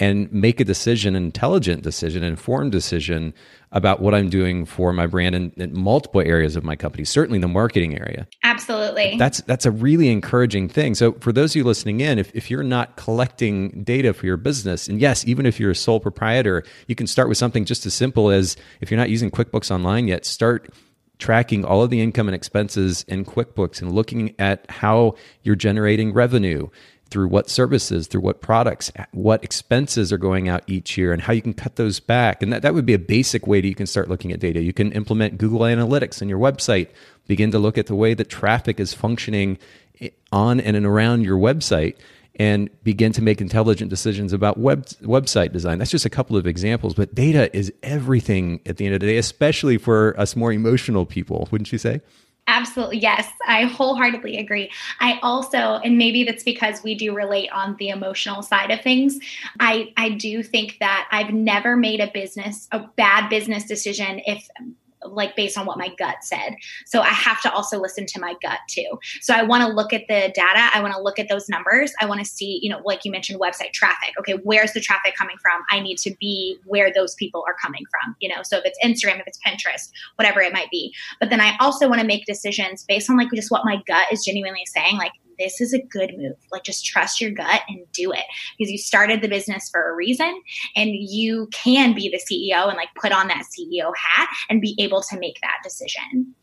[0.00, 3.34] and make a decision, an intelligent decision, an informed decision
[3.70, 7.38] about what I'm doing for my brand in, in, multiple areas of my company, certainly
[7.38, 8.26] the marketing area.
[8.42, 9.16] Absolutely.
[9.18, 10.94] That's that's a really encouraging thing.
[10.94, 14.38] So for those of you listening in, if, if you're not collecting data for your
[14.38, 17.86] business, and yes, even if you're a sole proprietor, you can start with something just
[17.86, 20.72] as simple as if you're not using QuickBooks Online yet, start
[21.18, 26.14] tracking all of the income and expenses in QuickBooks and looking at how you're generating
[26.14, 26.68] revenue
[27.10, 31.32] through what services, through what products, what expenses are going out each year, and how
[31.32, 32.42] you can cut those back.
[32.42, 34.62] And that, that would be a basic way that you can start looking at data.
[34.62, 36.88] You can implement Google Analytics in your website,
[37.26, 39.58] begin to look at the way that traffic is functioning
[40.00, 41.96] eh, on and around your website
[42.36, 45.78] and begin to make intelligent decisions about web, website design.
[45.78, 49.08] That's just a couple of examples, but data is everything at the end of the
[49.08, 52.00] day, especially for us more emotional people, wouldn't you say?
[52.50, 52.98] Absolutely.
[52.98, 53.28] Yes.
[53.46, 54.72] I wholeheartedly agree.
[54.98, 59.20] I also, and maybe that's because we do relate on the emotional side of things.
[59.60, 64.48] I, I do think that I've never made a business, a bad business decision if
[65.04, 66.56] like based on what my gut said.
[66.86, 68.86] So I have to also listen to my gut too.
[69.20, 70.70] So I want to look at the data.
[70.74, 71.92] I want to look at those numbers.
[72.00, 74.14] I want to see, you know, like you mentioned, website traffic.
[74.18, 75.62] Okay, where's the traffic coming from?
[75.70, 78.42] I need to be where those people are coming from, you know.
[78.42, 80.94] So if it's Instagram, if it's Pinterest, whatever it might be.
[81.18, 84.06] But then I also want to make decisions based on like just what my gut
[84.12, 84.96] is genuinely saying.
[84.96, 86.36] Like, this is a good move.
[86.52, 88.24] Like just trust your gut and do it
[88.56, 90.40] because you started the business for a reason
[90.76, 94.76] and you can be the CEO and like put on that CEO hat and be
[94.78, 96.34] able to make that decision.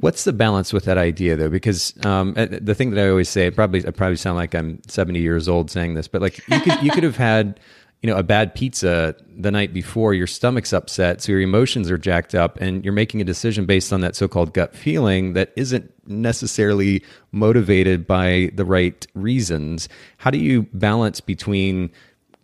[0.00, 1.50] What's the balance with that idea though?
[1.50, 4.80] Because um, uh, the thing that I always say, probably I probably sound like I'm
[4.86, 7.58] 70 years old saying this, but like you could, you could have had
[8.04, 11.96] you know a bad pizza the night before your stomach's upset so your emotions are
[11.96, 15.90] jacked up and you're making a decision based on that so-called gut feeling that isn't
[16.06, 19.88] necessarily motivated by the right reasons.
[20.18, 21.90] How do you balance between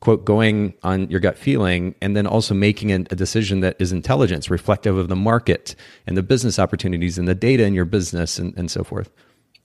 [0.01, 4.49] quote going on your gut feeling and then also making a, decision that is intelligence
[4.49, 5.75] reflective of the market
[6.07, 9.11] and the business opportunities and the data in your business and, and so forth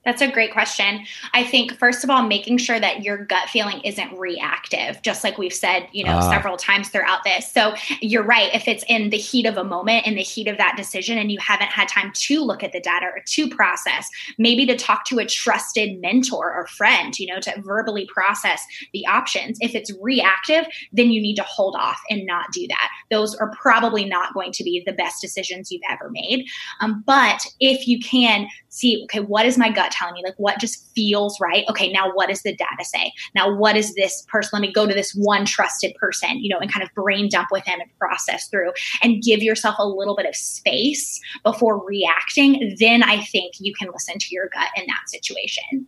[0.06, 1.04] that's a great question.
[1.34, 5.36] I think first of all, making sure that your gut feeling isn't reactive, just like
[5.36, 6.30] we've said, you know, ah.
[6.30, 7.52] several times throughout this.
[7.52, 8.54] So you're right.
[8.54, 11.32] If it's in the heat of a moment, in the heat of that decision, and
[11.32, 15.04] you haven't had time to look at the data or to process, maybe to talk
[15.06, 19.58] to a trusted mentor or friend, you know, to verbally process the options.
[19.60, 22.90] If it's reactive, then you need to hold off and not do that.
[23.10, 26.46] Those are probably not going to be the best decisions you've ever made.
[26.80, 30.22] Um, but if you can see, okay, what is my gut telling me?
[30.24, 31.64] Like, what just feels right?
[31.70, 33.12] Okay, now what does the data say?
[33.34, 34.50] Now, what is this person?
[34.52, 37.48] Let me go to this one trusted person, you know, and kind of brain dump
[37.50, 42.76] with him and process through and give yourself a little bit of space before reacting.
[42.78, 45.86] Then I think you can listen to your gut in that situation.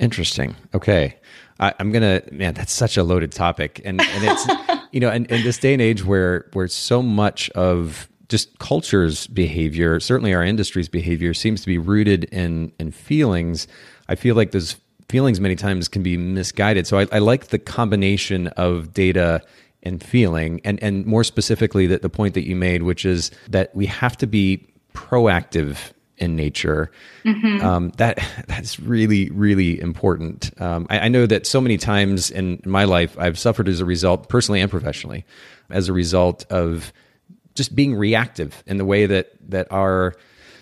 [0.00, 0.56] Interesting.
[0.74, 1.16] Okay.
[1.60, 5.26] I, am gonna man, that's such a loaded topic, and and it's you know, and
[5.30, 10.44] in this day and age where where so much of just culture's behavior, certainly our
[10.44, 13.66] industry's behavior, seems to be rooted in in feelings.
[14.08, 14.76] I feel like those
[15.08, 16.86] feelings many times can be misguided.
[16.86, 19.42] So I, I like the combination of data
[19.82, 23.74] and feeling, and and more specifically that the point that you made, which is that
[23.74, 26.90] we have to be proactive in nature.
[27.24, 27.64] Mm-hmm.
[27.64, 30.50] Um, that that's really really important.
[30.60, 33.84] Um, I, I, know that so many times in my life I've suffered as a
[33.84, 35.24] result, personally and professionally,
[35.70, 36.92] as a result of
[37.54, 40.14] just being reactive in the way that that are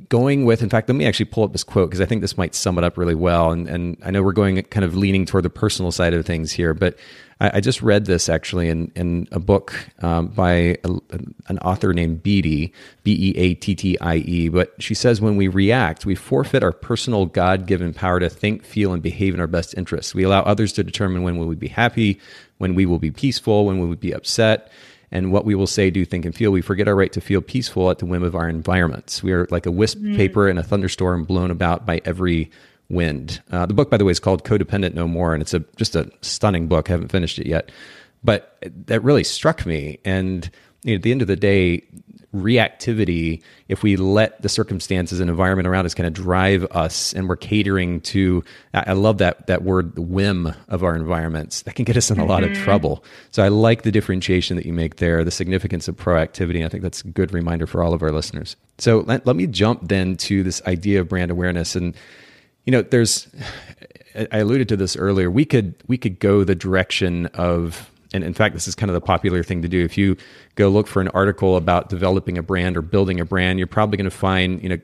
[0.08, 2.36] going with in fact let me actually pull up this quote because i think this
[2.36, 3.50] might sum it up really well.
[3.52, 6.52] And, and i know we're going kind of leaning toward the personal side of things
[6.52, 6.96] here but
[7.40, 10.98] i, I just read this actually in, in a book um, by a,
[11.48, 12.72] an author named beattie
[13.04, 18.64] b-e-a-t-t-i-e but she says when we react we forfeit our personal god-given power to think
[18.64, 20.14] feel and behave in our best interests.
[20.14, 22.20] We allow others to determine when will we be happy
[22.58, 24.70] when we will be peaceful when we will be upset
[25.12, 26.50] and what we will say, do, think, and feel.
[26.50, 29.22] We forget our right to feel peaceful at the whim of our environments.
[29.22, 30.16] We are like a wisp mm.
[30.16, 32.50] paper in a thunderstorm blown about by every
[32.88, 33.42] wind.
[33.50, 35.94] Uh, the book, by the way, is called Codependent No More, and it's a just
[35.94, 36.88] a stunning book.
[36.88, 37.70] I haven't finished it yet,
[38.24, 39.98] but that really struck me.
[40.04, 40.50] And
[40.82, 41.84] you know, at the end of the day,
[42.34, 47.28] reactivity if we let the circumstances and environment around us kind of drive us and
[47.28, 48.42] we're catering to
[48.72, 51.62] i love that that word the whim of our environments.
[51.62, 52.52] That can get us in a lot mm-hmm.
[52.52, 53.04] of trouble.
[53.32, 56.82] So i like the differentiation that you make there the significance of proactivity i think
[56.82, 58.56] that's a good reminder for all of our listeners.
[58.78, 61.76] So let, let me jump then to this idea of brand awareness.
[61.76, 61.94] And
[62.64, 63.28] you know there's
[64.30, 68.34] i alluded to this earlier we could we could go the direction of and in
[68.34, 69.82] fact, this is kind of the popular thing to do.
[69.84, 70.16] If you
[70.54, 73.96] go look for an article about developing a brand or building a brand, you're probably
[73.96, 74.78] going to find, you know,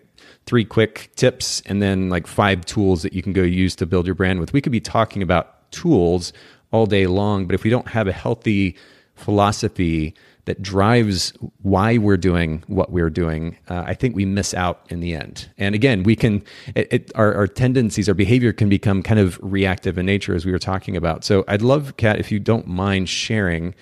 [0.46, 4.06] three quick tips and then like five tools that you can go use to build
[4.06, 4.52] your brand with.
[4.52, 6.32] We could be talking about tools
[6.70, 8.76] all day long, but if we don't have a healthy
[9.14, 10.14] philosophy
[10.48, 15.00] that drives why we're doing what we're doing, uh, I think we miss out in
[15.00, 15.46] the end.
[15.58, 16.42] And again, we can,
[16.74, 20.46] it, it, our, our, tendencies, our behavior can become kind of reactive in nature, as
[20.46, 21.22] we were talking about.
[21.22, 23.74] So I'd love, Kat, if you don't mind sharing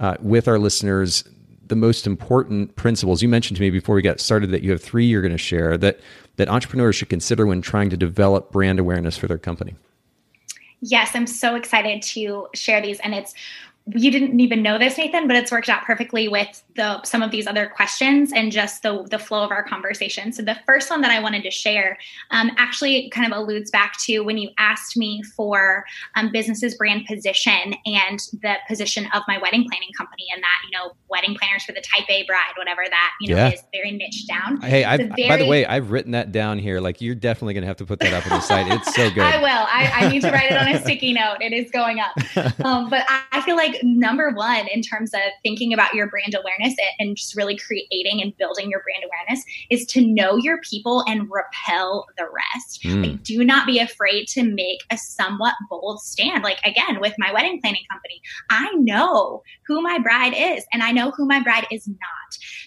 [0.00, 1.24] uh, with our listeners
[1.66, 3.22] the most important principles.
[3.22, 5.38] You mentioned to me before we got started that you have three you're going to
[5.38, 6.00] share that
[6.36, 9.74] that entrepreneurs should consider when trying to develop brand awareness for their company.
[10.86, 13.00] Yes, I'm so excited to share these.
[13.00, 13.34] And it's
[13.94, 17.30] you didn't even know this nathan but it's worked out perfectly with the some of
[17.30, 20.32] these other questions and just the the flow of our conversation.
[20.32, 21.98] So the first one that i wanted to share
[22.30, 25.84] um, actually kind of alludes back to when you asked me for
[26.16, 30.76] um, business's brand position and the position of my wedding planning company and that you
[30.76, 33.52] know wedding planners for the type a bride whatever that you know yeah.
[33.52, 34.60] is very niche down.
[34.60, 36.80] Hey very, by the way i've written that down here.
[36.80, 38.66] Like you're definitely going to have to put that up on the site.
[38.68, 39.22] It's so good.
[39.22, 39.46] i will.
[39.48, 41.36] I, I, need to write it on a sticky note.
[41.40, 42.14] It is going up.
[42.64, 46.08] Um, but I, I feel like like number one in terms of thinking about your
[46.08, 50.60] brand awareness and just really creating and building your brand awareness is to know your
[50.60, 52.82] people and repel the rest.
[52.82, 53.10] Mm.
[53.10, 56.44] Like, do not be afraid to make a somewhat bold stand.
[56.44, 58.20] Like, again, with my wedding planning company,
[58.50, 61.98] I know who my bride is and I know who my bride is not.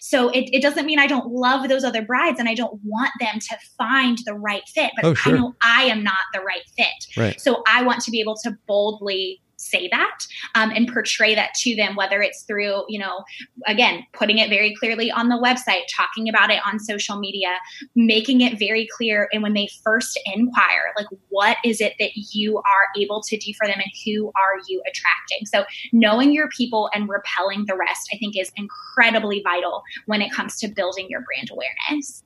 [0.01, 3.11] So it, it doesn't mean I don't love those other brides and I don't want
[3.19, 5.35] them to find the right fit, but oh, sure.
[5.35, 7.17] I know I am not the right fit.
[7.17, 7.41] Right.
[7.41, 10.19] So I want to be able to boldly say that
[10.55, 13.23] um, and portray that to them whether it's through you know
[13.65, 17.49] again putting it very clearly on the website talking about it on social media
[17.95, 22.57] making it very clear and when they first inquire like what is it that you
[22.57, 25.45] are able to do for them and who are you attracting?
[25.45, 30.31] So knowing your people and repelling the rest i think is incredibly vital when it
[30.31, 32.23] comes to building your brand awareness.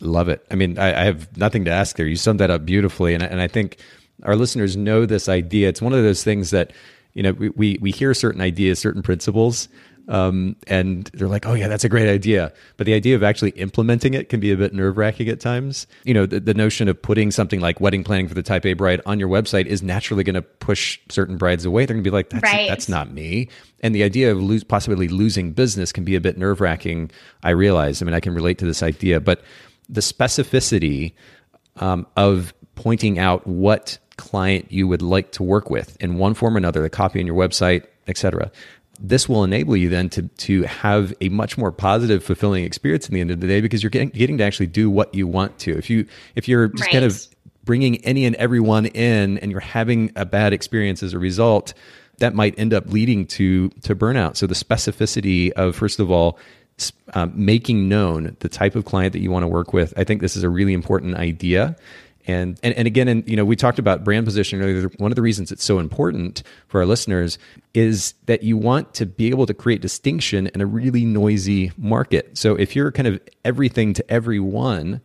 [0.00, 0.44] Love it.
[0.50, 2.06] I mean i, I have nothing to ask there.
[2.06, 3.78] You summed that up beautifully and, and i think
[4.22, 5.68] our listeners know this idea.
[5.68, 6.72] It's one of those things that
[7.14, 9.68] you know we we, we hear certain ideas, certain principles,
[10.08, 13.50] um, and they're like, "Oh yeah, that's a great idea." But the idea of actually
[13.50, 15.86] implementing it can be a bit nerve wracking at times.
[16.04, 18.74] You know, the, the, notion of putting something like wedding planning for the Type A
[18.74, 21.86] bride on your website is naturally going to push certain brides away.
[21.86, 22.68] They're going to be like, "That's right.
[22.68, 23.48] that's not me."
[23.80, 27.10] And the idea of lose, possibly losing business can be a bit nerve wracking.
[27.42, 28.00] I realize.
[28.00, 29.42] I mean, I can relate to this idea, but
[29.88, 31.14] the specificity
[31.76, 36.54] um, of pointing out what client you would like to work with in one form
[36.54, 38.50] or another, the copy on your website, etc.
[38.98, 43.14] This will enable you then to to have a much more positive, fulfilling experience in
[43.14, 45.58] the end of the day because you're getting, getting to actually do what you want
[45.60, 45.76] to.
[45.76, 46.92] If you if you're just right.
[46.92, 47.26] kind of
[47.64, 51.74] bringing any and everyone in and you're having a bad experience as a result,
[52.18, 54.36] that might end up leading to to burnout.
[54.36, 56.38] So the specificity of first of all
[57.14, 60.20] um, making known the type of client that you want to work with, I think
[60.20, 61.76] this is a really important idea.
[62.26, 64.90] And, and, and again, and, you know, we talked about brand positioning earlier.
[64.98, 67.38] One of the reasons it's so important for our listeners
[67.72, 72.36] is that you want to be able to create distinction in a really noisy market.
[72.36, 75.00] So if you're kind of everything to everyone,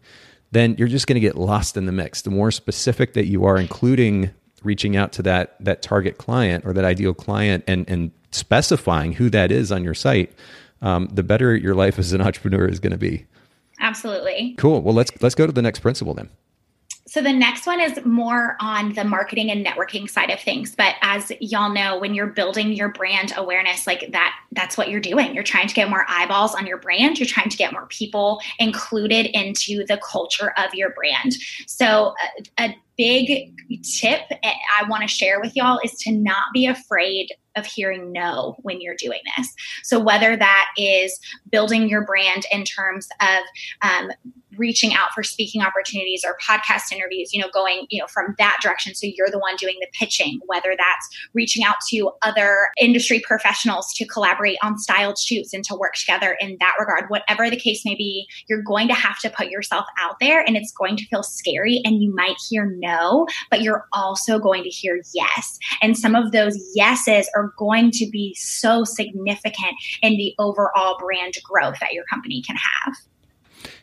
[0.51, 2.23] then you're just going to get lost in the mix.
[2.23, 4.31] The more specific that you are, including
[4.63, 9.29] reaching out to that that target client or that ideal client and and specifying who
[9.29, 10.33] that is on your site,
[10.81, 13.25] um, the better your life as an entrepreneur is going to be.
[13.79, 14.53] Absolutely.
[14.57, 14.81] Cool.
[14.81, 16.29] Well, let's let's go to the next principle then.
[17.07, 20.75] So the next one is more on the marketing and networking side of things.
[20.75, 25.01] But as y'all know, when you're building your brand awareness, like that, that's what you're
[25.01, 25.33] doing.
[25.33, 27.19] You're trying to get more eyeballs on your brand.
[27.19, 31.35] You're trying to get more people included into the culture of your brand.
[31.67, 32.13] So
[32.59, 37.29] a, a big tip I want to share with y'all is to not be afraid
[37.55, 39.53] of hearing no when you're doing this.
[39.83, 41.19] So, whether that is
[41.51, 43.43] building your brand in terms of
[43.81, 44.11] um,
[44.61, 48.59] reaching out for speaking opportunities or podcast interviews, you know, going, you know, from that
[48.61, 48.93] direction.
[48.93, 53.91] So you're the one doing the pitching, whether that's reaching out to other industry professionals
[53.95, 57.09] to collaborate on styled shoots and to work together in that regard.
[57.09, 60.55] Whatever the case may be, you're going to have to put yourself out there and
[60.55, 64.69] it's going to feel scary and you might hear no, but you're also going to
[64.69, 65.57] hear yes.
[65.81, 71.33] And some of those yeses are going to be so significant in the overall brand
[71.43, 72.93] growth that your company can have.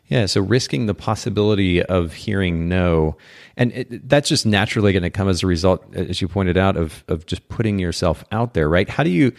[0.09, 3.19] Yeah, so risking the possibility of hearing no,
[3.59, 6.79] and it, that's just naturally going to come as a result, as you pointed out,
[6.79, 8.89] of of just putting yourself out there, right?
[8.89, 9.33] How do you?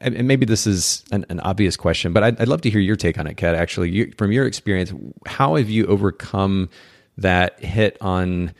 [0.00, 2.96] And maybe this is an, an obvious question, but I'd, I'd, love to hear your
[2.96, 3.54] take on it, Kat.
[3.54, 4.92] Actually, you, from your experience,
[5.26, 6.68] how have you overcome
[7.16, 8.52] that hit on?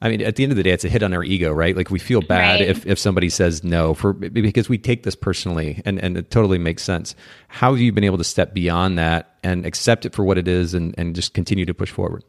[0.00, 1.76] I mean, at the end of the day, it's a hit on our ego, right?
[1.76, 2.68] Like we feel bad right.
[2.68, 6.58] if, if somebody says no for because we take this personally, and, and it totally
[6.58, 7.16] makes sense.
[7.48, 10.46] How have you been able to step beyond that and accept it for what it
[10.46, 12.22] is, and, and just continue to push forward?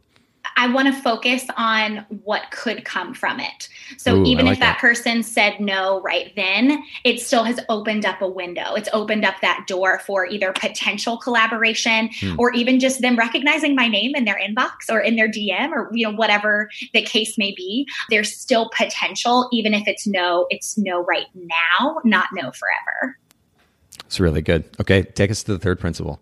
[0.59, 3.69] I want to focus on what could come from it.
[3.97, 7.61] So Ooh, even like if that, that, person said no right then, it still has
[7.69, 8.73] opened up a window.
[8.75, 12.35] It's opened up that door for either potential collaboration hmm.
[12.37, 15.89] or even just them recognizing my name in their inbox or in their DM or
[15.93, 17.87] you know whatever the case may be.
[18.09, 23.17] There's still potential even if it's no, it's no right now, not no forever.
[24.07, 24.65] It's really good.
[24.81, 26.21] Okay, take us to the third principle.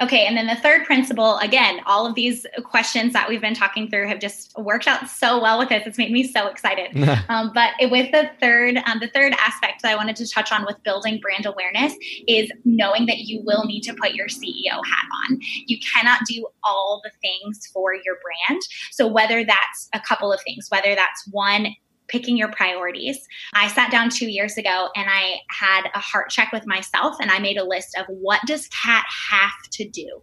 [0.00, 3.88] Okay, and then the third principle, again, all of these questions that we've been talking
[3.88, 5.82] through have just worked out so well with us.
[5.86, 6.90] It's made me so excited.
[7.28, 10.64] um, but with the third, um, the third aspect that I wanted to touch on
[10.64, 11.94] with building brand awareness
[12.26, 15.38] is knowing that you will need to put your CEO hat on.
[15.66, 18.16] You cannot do all the things for your
[18.48, 18.62] brand.
[18.90, 21.74] So whether that's a couple of things, whether that's one
[22.10, 23.26] picking your priorities.
[23.52, 27.30] I sat down two years ago and I had a heart check with myself and
[27.30, 30.22] I made a list of what does Kat have to do?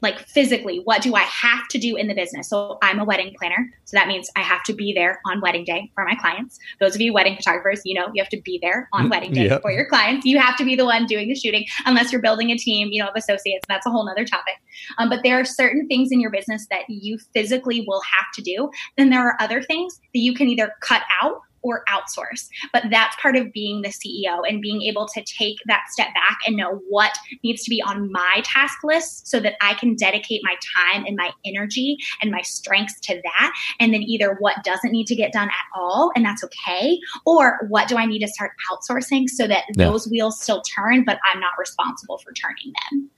[0.00, 2.48] Like physically, what do I have to do in the business?
[2.48, 3.70] So I'm a wedding planner.
[3.84, 6.58] So that means I have to be there on wedding day for my clients.
[6.80, 9.32] Those of you wedding photographers, you know, you have to be there on mm, wedding
[9.32, 9.62] day yep.
[9.62, 10.24] for your clients.
[10.24, 13.02] You have to be the one doing the shooting unless you're building a team, you
[13.02, 13.64] know, of associates.
[13.68, 14.54] That's a whole nother topic.
[14.98, 18.42] Um, but there are certain things in your business that you physically will have to
[18.42, 18.70] do.
[18.96, 22.48] Then there are other things that you can either cut out or outsource.
[22.72, 26.38] But that's part of being the CEO and being able to take that step back
[26.46, 30.40] and know what needs to be on my task list so that I can dedicate
[30.44, 33.52] my time and my energy and my strengths to that.
[33.80, 37.58] And then either what doesn't need to get done at all, and that's okay, or
[37.68, 39.86] what do I need to start outsourcing so that yeah.
[39.86, 43.10] those wheels still turn, but I'm not responsible for turning them.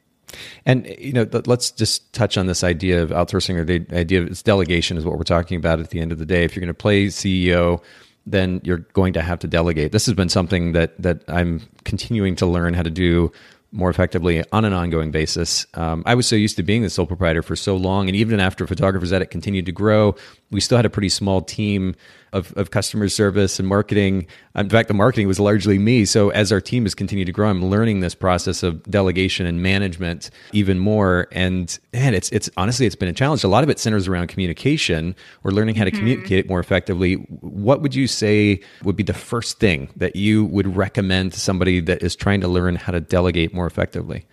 [0.66, 4.28] And you know, let's just touch on this idea of outsourcing or the idea of
[4.28, 6.44] it's delegation is what we're talking about at the end of the day.
[6.44, 7.82] If you're going to play CEO,
[8.26, 9.92] then you're going to have to delegate.
[9.92, 13.32] This has been something that that I'm continuing to learn how to do
[13.72, 15.66] more effectively on an ongoing basis.
[15.74, 18.40] Um, I was so used to being the sole proprietor for so long, and even
[18.40, 20.16] after Photographers Edit continued to grow,
[20.50, 21.94] we still had a pretty small team
[22.32, 24.26] of, of customer service and marketing.
[24.54, 26.04] In fact, the marketing was largely me.
[26.04, 29.62] So as our team has continued to grow, I'm learning this process of delegation and
[29.62, 31.28] management even more.
[31.32, 33.44] And man, it's it's honestly it's been a challenge.
[33.44, 35.14] A lot of it centers around communication
[35.44, 35.98] or learning how to mm-hmm.
[35.98, 37.14] communicate more effectively.
[37.14, 41.80] What would you say would be the first thing that you would recommend to somebody
[41.80, 44.26] that is trying to learn how to delegate more effectively?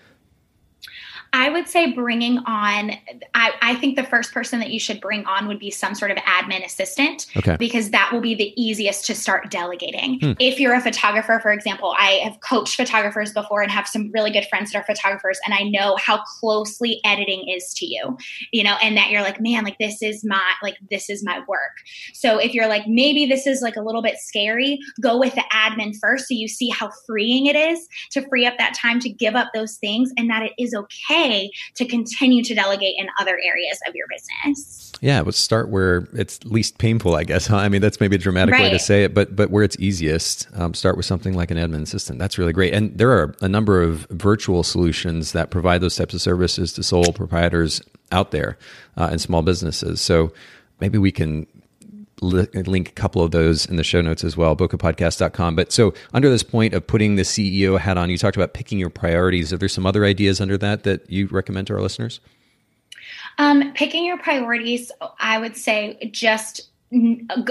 [1.33, 2.91] I would say bringing on,
[3.33, 6.11] I, I, think the first person that you should bring on would be some sort
[6.11, 7.57] of admin assistant okay.
[7.57, 10.19] because that will be the easiest to start delegating.
[10.19, 10.31] Hmm.
[10.39, 14.31] If you're a photographer, for example, I have coached photographers before and have some really
[14.31, 18.17] good friends that are photographers, and I know how closely editing is to you,
[18.51, 21.39] you know, and that you're like, man, like this is my, like, this is my
[21.47, 21.77] work.
[22.13, 25.43] So if you're like, maybe this is like a little bit scary, go with the
[25.51, 29.09] admin first so you see how freeing it is to free up that time to
[29.09, 33.07] give up those things and that it is okay okay to continue to delegate in
[33.19, 34.91] other areas of your business.
[35.01, 37.47] Yeah, let's start where it's least painful, I guess.
[37.47, 37.57] Huh?
[37.57, 38.63] I mean, that's maybe a dramatic right.
[38.63, 41.57] way to say it, but but where it's easiest, um, start with something like an
[41.57, 42.19] admin assistant.
[42.19, 42.73] That's really great.
[42.73, 46.83] And there are a number of virtual solutions that provide those types of services to
[46.83, 48.57] sole proprietors out there
[48.95, 50.01] uh, and small businesses.
[50.01, 50.33] So
[50.79, 51.45] maybe we can
[52.21, 55.55] link a couple of those in the show notes as well, bokehpodcast.com.
[55.55, 58.79] But so under this point of putting the CEO hat on, you talked about picking
[58.79, 59.53] your priorities.
[59.53, 62.19] Are there some other ideas under that that you recommend to our listeners?
[63.37, 66.69] Um, picking your priorities, I would say just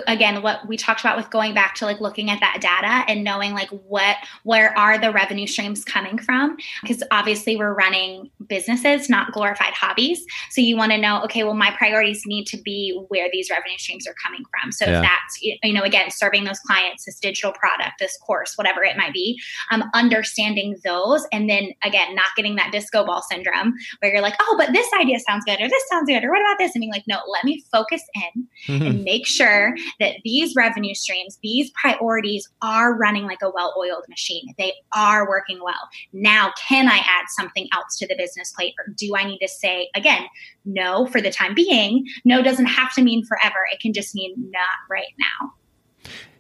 [0.07, 3.22] again what we talked about with going back to like looking at that data and
[3.22, 6.57] knowing like what where are the revenue streams coming from?
[6.80, 10.24] Because obviously we're running businesses not glorified hobbies.
[10.51, 13.76] So you want to know okay well my priorities need to be where these revenue
[13.76, 14.72] streams are coming from.
[14.72, 15.03] So yeah.
[15.03, 19.12] that's you know again serving those clients this digital product this course whatever it might
[19.12, 19.39] be
[19.70, 24.37] um, understanding those and then again not getting that disco ball syndrome where you're like
[24.41, 26.74] oh but this idea sounds good or this sounds good or what about this?
[26.74, 28.87] And being like no let me focus in mm-hmm.
[28.87, 34.05] and make sure that these revenue streams, these priorities are running like a well oiled
[34.09, 34.55] machine.
[34.59, 35.89] They are working well.
[36.12, 38.74] Now, can I add something else to the business plate?
[38.79, 40.27] Or do I need to say, again,
[40.64, 42.07] no for the time being?
[42.24, 43.66] No doesn't have to mean forever.
[43.72, 45.53] It can just mean not right now.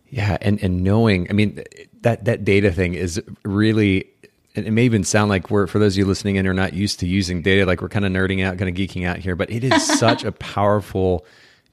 [0.08, 1.62] Yeah, and and knowing, I mean,
[2.02, 4.08] that that data thing is really
[4.56, 6.72] it may even sound like we're for those of you listening in who are not
[6.72, 9.36] used to using data like we're kind of nerding out kind of geeking out here
[9.36, 11.26] but it is such a powerful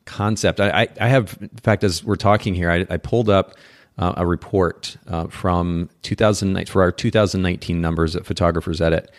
[0.06, 0.60] concept.
[0.60, 3.56] I, I, have, in fact, as we're talking here, I, I pulled up
[3.98, 9.12] uh, a report uh, from 2009 for our 2019 numbers at Photographers Edit,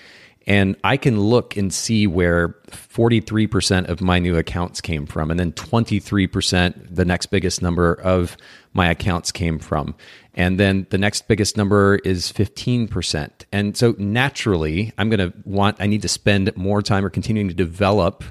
[0.47, 5.41] and I can look and see where 43% of my new accounts came from, and
[5.41, 8.37] then 23%, the next biggest number of
[8.75, 9.95] my accounts came from.
[10.35, 13.31] And then the next biggest number is 15%.
[13.53, 17.49] And so naturally, I'm going to want, I need to spend more time or continuing
[17.49, 18.25] to develop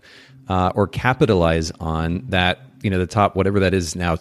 [0.47, 4.17] uh, or capitalize on that you know the top whatever that is now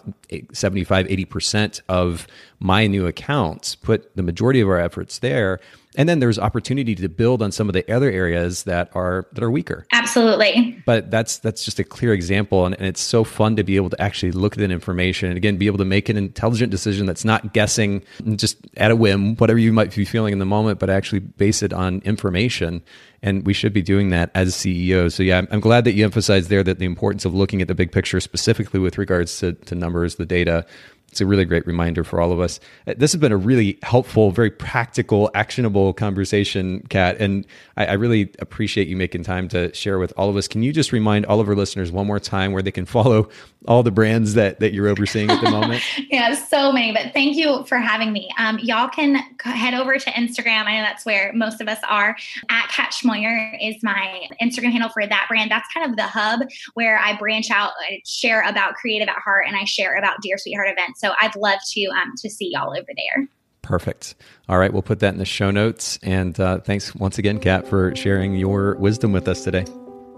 [0.53, 2.27] 75 80% of
[2.61, 5.59] my new accounts put the majority of our efforts there
[5.97, 9.43] and then there's opportunity to build on some of the other areas that are that
[9.43, 9.87] are weaker.
[9.93, 10.83] Absolutely.
[10.87, 13.91] But that's that's just a clear example and, and it's so fun to be able
[13.91, 17.07] to actually look at that information and again be able to make an intelligent decision
[17.07, 18.03] that's not guessing
[18.37, 21.63] just at a whim whatever you might be feeling in the moment but actually base
[21.63, 22.83] it on information.
[23.25, 25.15] And we should be doing that as CEOs.
[25.15, 27.75] So yeah, I'm, glad that you emphasized there that the importance of looking at the
[27.75, 30.67] big picture, specifically with regards to, to numbers, the data,
[31.13, 32.59] it's a really great reminder for all of us.
[32.87, 37.47] Uh, this has been a really helpful, very practical, actionable conversation, Kat, and
[37.77, 40.49] I, I, really appreciate you making time to share with all of us.
[40.49, 43.29] Can you just remind all of our listeners one more time where they can follow
[43.69, 45.83] all the brands that that you're overseeing at the moment?
[46.11, 46.93] yeah, so many.
[46.93, 48.31] But thank you for having me.
[48.39, 50.65] Um, y'all can head over to Instagram.
[50.65, 52.17] I know that's where most of us are.
[52.49, 55.51] At Kat Schmoyer is my Instagram handle for that brand.
[55.51, 56.41] That's kind of the hub
[56.73, 60.39] where I branch out, I share about Creative at Heart, and I share about Dear
[60.39, 61.02] Sweetheart events.
[61.03, 63.29] So I'd love to um, to see y'all over there.
[63.63, 64.17] Perfect.
[64.49, 65.99] All right, we'll put that in the show notes.
[66.03, 69.65] And uh, thanks once again, Kat, for sharing your wisdom with us today.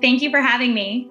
[0.01, 1.11] Thank you for having me.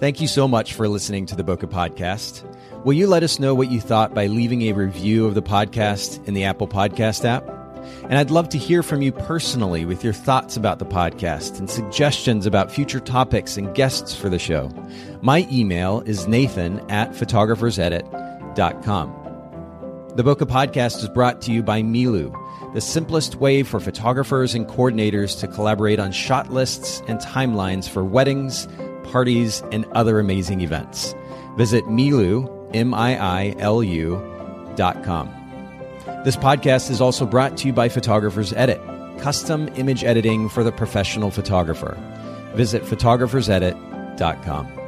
[0.00, 2.44] Thank you so much for listening to the Bokeh Podcast.
[2.84, 6.26] Will you let us know what you thought by leaving a review of the podcast
[6.26, 7.61] in the Apple Podcast app?
[8.04, 11.70] And I'd love to hear from you personally with your thoughts about the podcast and
[11.70, 14.70] suggestions about future topics and guests for the show.
[15.20, 19.18] My email is nathan at photographersedit.com.
[20.14, 22.34] The Bokeh Podcast is brought to you by Miilu,
[22.74, 28.04] the simplest way for photographers and coordinators to collaborate on shot lists and timelines for
[28.04, 28.68] weddings,
[29.04, 31.14] parties, and other amazing events.
[31.56, 35.41] Visit Miilu, M-I-I-L-U, dot com.
[36.24, 38.80] This podcast is also brought to you by Photographers Edit,
[39.18, 41.98] custom image editing for the professional photographer.
[42.54, 44.81] Visit photographersedit.com.